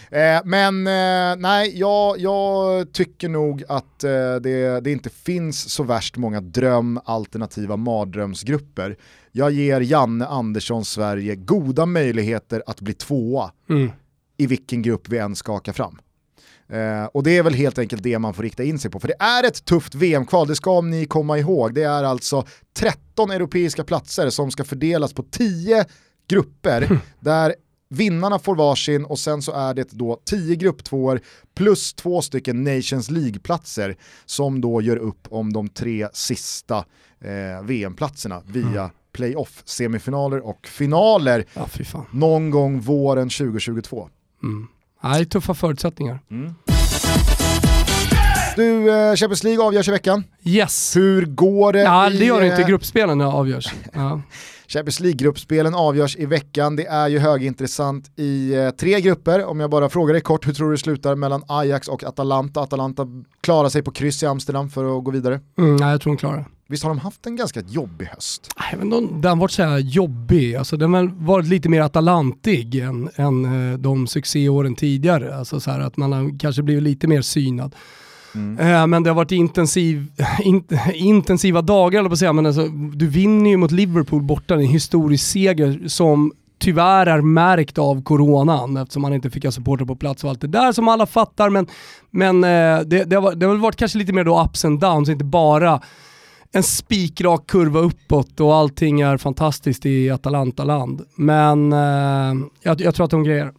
[0.09, 5.83] Eh, men eh, nej, jag, jag tycker nog att eh, det, det inte finns så
[5.83, 8.97] värst många dröm alternativa mardrömsgrupper.
[9.31, 13.91] Jag ger Janne Andersson Sverige goda möjligheter att bli tvåa Mm.
[14.37, 15.99] i vilken grupp vi än skakar fram.
[16.69, 18.99] Eh, och det är väl helt enkelt det man får rikta in sig på.
[18.99, 21.73] För det är ett tufft VM-kval, det ska ni komma ihåg.
[21.73, 22.45] Det är alltså
[22.77, 25.85] 13 europeiska platser som ska fördelas på 10
[26.27, 27.55] grupper där
[27.89, 31.19] vinnarna får varsin och sen så är det då 10 grupptvåor
[31.55, 36.77] plus två stycken Nations League-platser som då gör upp om de tre sista
[37.21, 41.67] eh, VM-platserna via playoff, semifinaler och finaler Ja,
[42.11, 44.09] någon gång våren 2022.
[44.43, 44.67] Mm.
[45.01, 46.19] Nej, tuffa förutsättningar.
[46.31, 46.53] Mm.
[48.55, 50.23] Du, eh, Champions League avgörs i veckan.
[50.43, 50.95] Yes.
[50.95, 52.61] Hur går det Ja, det gör det inte.
[52.61, 53.73] eh, Gruppspelen avgörs.
[53.93, 54.21] Ja.
[54.67, 56.75] Champions League-gruppspelen avgörs i veckan.
[56.75, 59.45] Det är ju högintressant i eh, tre grupper.
[59.45, 62.61] Om jag bara frågar dig kort, hur tror du det slutar mellan Ajax och Atalanta?
[62.61, 63.07] Atalanta
[63.41, 65.39] klarar sig på kryss i Amsterdam för att gå vidare.
[65.57, 66.45] Mm, nej, jag tror de klarar.
[66.67, 68.49] Visst har de haft en ganska jobbig höst?
[68.59, 71.81] Nej, men de, den har varit så här jobbig, alltså, den har varit lite mer
[71.81, 75.35] atalantig än, än eh, de succéåren tidigare.
[75.35, 77.75] Alltså så här att man har kanske blivit lite mer synad.
[78.35, 78.59] Mm.
[78.59, 80.07] Eh, men det har varit intensiv,
[80.43, 80.63] in,
[80.93, 82.33] intensiva dagar, eller på att säga.
[82.33, 87.77] Men alltså, du vinner ju mot Liverpool borta, en historisk seger som tyvärr är märkt
[87.77, 90.87] av coronan eftersom man inte fick ha supporter på plats och allt det där som
[90.87, 91.49] alla fattar.
[91.49, 91.67] Men,
[92.11, 94.79] men eh, det, det, har, det har väl varit kanske lite mer då ups and
[94.79, 95.81] downs, inte bara
[96.51, 101.01] en spikrak kurva uppåt och allting är fantastiskt i Atalanta-land.
[101.15, 103.51] Men eh, jag, jag tror att de grejer.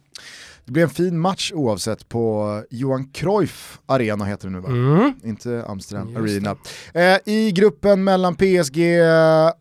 [0.67, 4.69] Det blir en fin match oavsett på Johan Cruyff Arena heter det nu va?
[4.69, 5.13] Mm.
[5.23, 6.55] Inte Amsterdam Just Arena.
[6.93, 8.79] Eh, I gruppen mellan PSG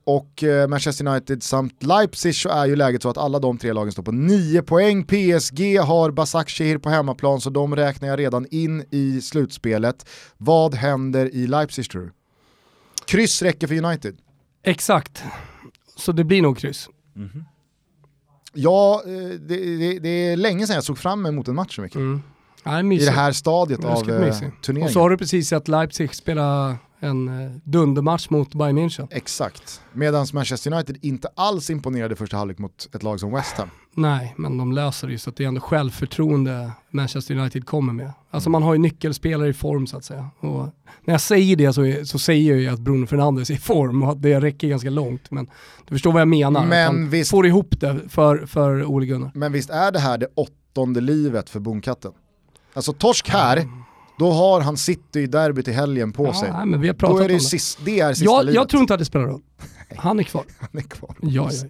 [0.05, 3.73] och eh, Manchester United samt Leipzig så är ju läget så att alla de tre
[3.73, 5.05] lagen står på 9 poäng.
[5.05, 10.09] PSG har Basak Shehir på hemmaplan så de räknar jag redan in i slutspelet.
[10.37, 12.13] Vad händer i Leipzig tror du?
[13.05, 14.17] Kryss räcker för United.
[14.63, 15.23] Exakt.
[15.97, 16.89] Så det blir nog kryss.
[18.57, 21.83] Ja, eh, det, det, det är länge sedan jag såg fram emot en match så
[21.83, 21.97] mycket.
[21.97, 22.23] Mm.
[22.65, 24.53] Ja, I det här stadiet av eh, mysigt.
[24.59, 24.93] Och turneringen.
[24.93, 29.09] så har du precis sett Leipzig spela en eh, dundermatch mot Bayern München.
[29.11, 29.81] Exakt.
[29.93, 33.71] Medan Manchester United inte alls imponerade första halvlek mot ett lag som West Ham.
[33.95, 37.93] Nej, men de löser det ju så att det är ändå självförtroende Manchester United kommer
[37.93, 38.05] med.
[38.05, 38.15] Mm.
[38.31, 40.31] Alltså man har ju nyckelspelare i form så att säga.
[40.41, 40.69] Och
[41.05, 43.59] när jag säger det så, är, så säger jag ju att Bruno Fernandes är i
[43.59, 45.31] form och att det räcker ganska långt.
[45.31, 45.47] Men
[45.89, 46.67] du förstår vad jag menar.
[46.67, 49.31] Men att han visst- får ihop det för, för Ole Gunnar.
[49.35, 52.13] Men visst är det här det åttonde livet för Bonkatten?
[52.75, 53.69] Alltså torsk här,
[54.19, 56.49] då har han City i derbyt i helgen på sig.
[56.49, 57.45] Ja, nej, men vi har Då pratat är det, om det.
[57.45, 58.55] sist, det är sista Jag, livet.
[58.55, 59.41] jag tror inte att det spelar roll.
[59.97, 60.45] Han är kvar.
[60.59, 61.17] Han är kvar.
[61.23, 61.69] Ja, ja.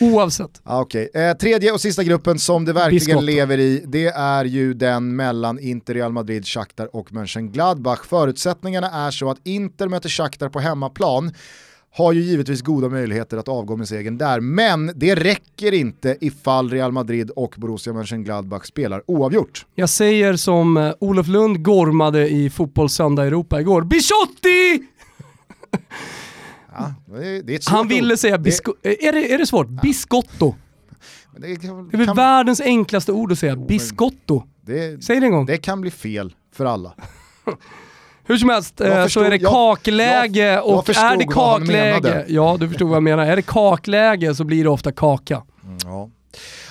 [0.00, 0.60] Oavsett.
[0.64, 1.10] Ah, okej.
[1.14, 3.20] eh, tredje och sista gruppen som det verkligen Biscotto.
[3.26, 8.00] lever i, det är ju den mellan Inter, Real Madrid, Shakhtar och Mönchengladbach.
[8.06, 11.32] Förutsättningarna är så att Inter möter Shakhtar på hemmaplan,
[11.94, 16.70] har ju givetvis goda möjligheter att avgå med segern där, men det räcker inte ifall
[16.70, 19.66] Real Madrid och Borussia Mönchengladbach spelar oavgjort.
[19.74, 23.82] Jag säger som eh, Olof Lund gormade i Fotbollssöndag Europa igår.
[23.82, 24.82] Biscotti!
[26.74, 29.68] Ja, det det Han ville säga Det- bisco- eh, är, det, är det svårt?
[29.82, 30.54] Biscotto.
[31.32, 33.56] men Det kan, Det är väl kan, världens enklaste ord att säga.
[33.56, 34.42] Biscotto.
[34.66, 35.46] det, Säg det en gång.
[35.46, 36.94] det kan bli fel för alla.
[38.24, 41.04] Hur som helst Jag eh, så förstod- är det jag- kakläge jag- jag och förstod
[41.04, 43.26] är det kakläge, ja du förstod vad jag menar.
[43.26, 45.42] Är det kakläge så blir det ofta kaka.
[45.84, 46.08] Ja.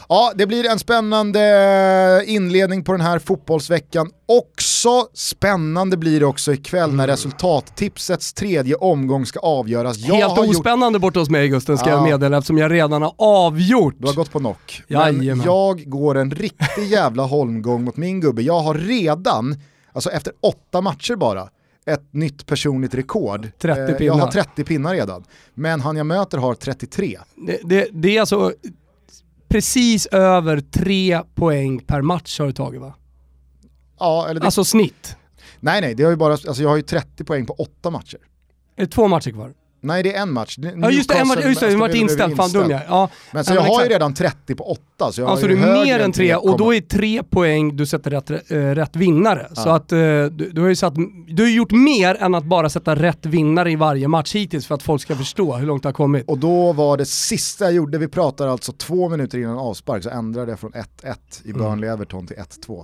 [0.10, 5.08] Ja, det blir en spännande inledning på den här fotbollsveckan också.
[5.14, 7.08] Spännande blir det också ikväll när mm.
[7.08, 9.97] resultattipsets tredje omgång ska avgöras.
[9.97, 11.02] Jag Helt ospännande gjort...
[11.02, 11.95] borta hos mig Gusten ska ja.
[11.95, 13.95] jag meddela eftersom jag redan har avgjort.
[13.97, 14.84] Du har gått på knock.
[14.88, 18.41] Men jag går en riktig jävla holmgång mot min gubbe.
[18.41, 19.56] Jag har redan,
[19.94, 21.50] alltså efter åtta matcher bara,
[21.86, 23.52] ett nytt personligt rekord.
[23.60, 24.18] 30 pinnar.
[24.18, 25.24] Jag har 30 pinnar redan.
[25.54, 27.20] Men han jag möter har 33.
[27.36, 28.54] Det, det, det är alltså
[29.48, 32.94] precis över tre poäng per match har du tagit va?
[34.00, 34.46] Ja, eller det...
[34.46, 35.16] Alltså snitt.
[35.60, 38.20] Nej nej, det har ju bara, alltså jag har ju 30 poäng på åtta matcher.
[38.76, 39.54] Är det två matcher kvar?
[39.84, 40.58] Nej det är en match.
[40.58, 43.10] Ja just det, en match, just det, varit inställd, fan dum jag ja.
[43.32, 45.12] Men så jag har ju redan 30 på 8.
[45.12, 47.86] Så jag alltså har du är mer än 3 och då är 3 poäng du
[47.86, 49.48] sätter rätt, äh, rätt vinnare.
[49.50, 49.62] Ja.
[49.62, 50.94] Så att äh, du, du, har ju satt,
[51.28, 54.76] du har gjort mer än att bara sätta rätt vinnare i varje match hittills för
[54.76, 56.28] att folk ska förstå hur långt det har kommit.
[56.28, 60.10] Och då var det sista jag gjorde, vi pratar alltså två minuter innan avspark, så
[60.10, 62.84] ändrade jag från 1-1 i Burnley-Everton till 1-2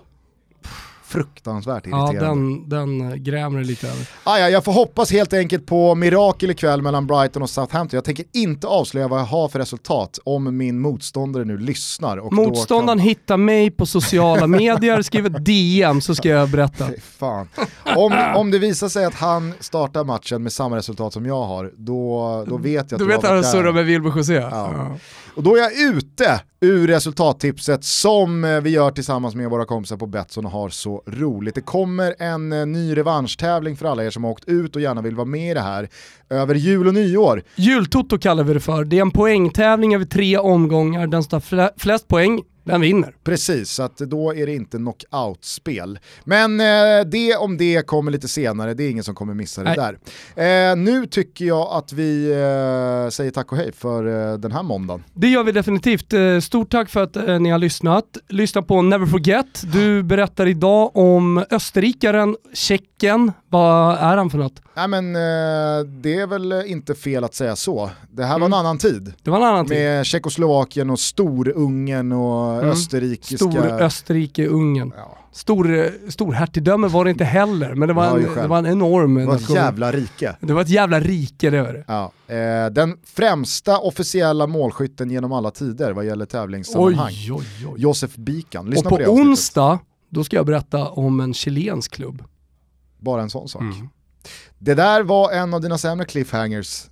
[1.07, 2.15] fruktansvärt irriterande.
[2.15, 4.07] Ja, den, den eh, grämer lite över.
[4.23, 7.97] Ah, ja, jag får hoppas helt enkelt på mirakel ikväll mellan Brighton och Southampton.
[7.97, 12.17] Jag tänker inte avslöja vad jag har för resultat om min motståndare nu lyssnar.
[12.17, 13.07] Och Motståndaren kan...
[13.07, 16.89] hittar mig på sociala medier, skriver DM så ska jag berätta.
[17.01, 17.47] Fan.
[17.95, 21.71] Om, om det visar sig att han startar matchen med samma resultat som jag har,
[21.77, 24.33] då, då vet jag att Du vet att han surrar med Wilbur José?
[24.33, 24.49] Ja.
[24.51, 24.97] ja.
[25.37, 29.97] Och då är jag ute ur resultattipset som eh, vi gör tillsammans med våra kompisar
[29.97, 31.55] på Betsson och har så roligt.
[31.55, 35.01] Det kommer en eh, ny revanschtävling för alla er som har åkt ut och gärna
[35.01, 35.89] vill vara med i det här
[36.29, 37.43] över jul och nyår.
[37.55, 38.85] Jultoto kallar vi det för.
[38.85, 41.07] Det är en poängtävling över tre omgångar.
[41.07, 43.15] Den som tar flest poäng den vinner.
[43.23, 45.99] Precis, så att då är det inte knockout-spel.
[46.23, 49.75] Men eh, det om det kommer lite senare, det är ingen som kommer missa det
[49.77, 49.95] Nej.
[50.35, 50.71] där.
[50.71, 54.63] Eh, nu tycker jag att vi eh, säger tack och hej för eh, den här
[54.63, 55.03] måndagen.
[55.13, 56.13] Det gör vi definitivt.
[56.13, 58.17] Eh, stort tack för att eh, ni har lyssnat.
[58.29, 59.63] Lyssna på Never Forget.
[59.73, 63.31] Du berättar idag om österrikaren, tjecken.
[63.49, 64.61] Vad är han för något?
[64.75, 65.13] Nej men
[66.01, 67.89] det är väl inte fel att säga så.
[68.11, 68.41] Det här mm.
[68.41, 68.65] var en mm.
[68.65, 69.13] annan tid.
[69.23, 69.77] Det var en annan tid.
[69.77, 72.69] Med Tjeckoslovakien och Storungen och mm.
[72.69, 73.37] österrikiska...
[73.37, 74.93] Stor Österrike-Ungern.
[74.95, 75.17] Ja.
[75.31, 79.15] Stor, storhertigdöme var det inte heller, men det var, en, det var en enorm...
[79.15, 80.35] Det var ett jävla rike.
[80.41, 81.83] Det var ett jävla rike det var det.
[81.87, 82.11] Ja.
[82.35, 87.13] Eh, den främsta officiella målskytten genom alla tider vad gäller tävlingssammanhang.
[87.13, 87.81] Oj, oj, oj.
[87.81, 88.69] Josef Bikan.
[88.69, 89.79] Lyssna och på, på onsdag,
[90.09, 92.23] då ska jag berätta om en chilensk klubb.
[92.99, 93.61] Bara en sån sak.
[93.61, 93.89] Mm.
[94.57, 96.85] Det där var en av dina sämre cliffhangers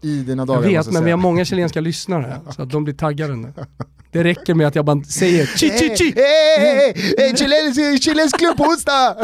[0.00, 0.62] i dina dagar.
[0.62, 3.52] Jag vet, men vi har många chilenska lyssnare, så att de blir taggade nu.
[4.12, 6.12] Det räcker med att jag bara säger chi chi chi!
[6.16, 7.98] Hej, hej, hej!
[7.98, 9.16] Chilensk klubb på onsdag!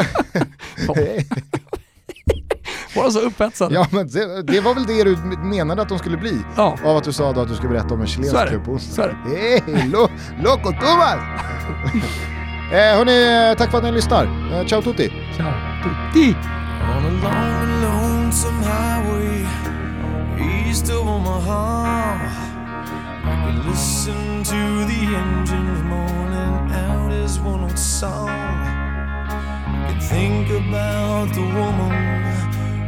[2.95, 3.71] Var så upphetsad?
[3.71, 6.37] Ja men det, det, var väl det du menade att de skulle bli?
[6.55, 6.77] Ja.
[6.83, 9.17] Av att du sa då att du skulle berätta om en chilensk klubb på onsdag.
[9.25, 10.09] Hej, lo,
[10.43, 11.15] loco Thomas!
[12.71, 14.25] eh, hörni, tack för att ni lyssnar.
[14.53, 15.11] Eh, ciao tutti!
[15.37, 15.51] Ciao
[15.83, 16.35] tutti!
[16.97, 19.45] On a long lonesome highway
[20.67, 22.44] East of Omaha
[23.25, 28.29] could listen to the engines moaning out his one old song.
[28.29, 31.91] I could think about the woman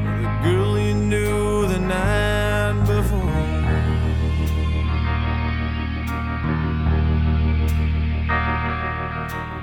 [0.07, 3.57] or the girl you knew the night before.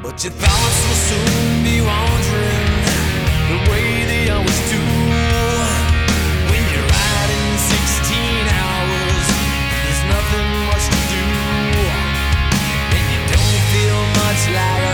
[0.02, 2.74] But your thoughts will soon be wandering
[3.50, 4.80] the way they always do
[6.50, 8.13] when you're riding 16.
[14.34, 14.93] much like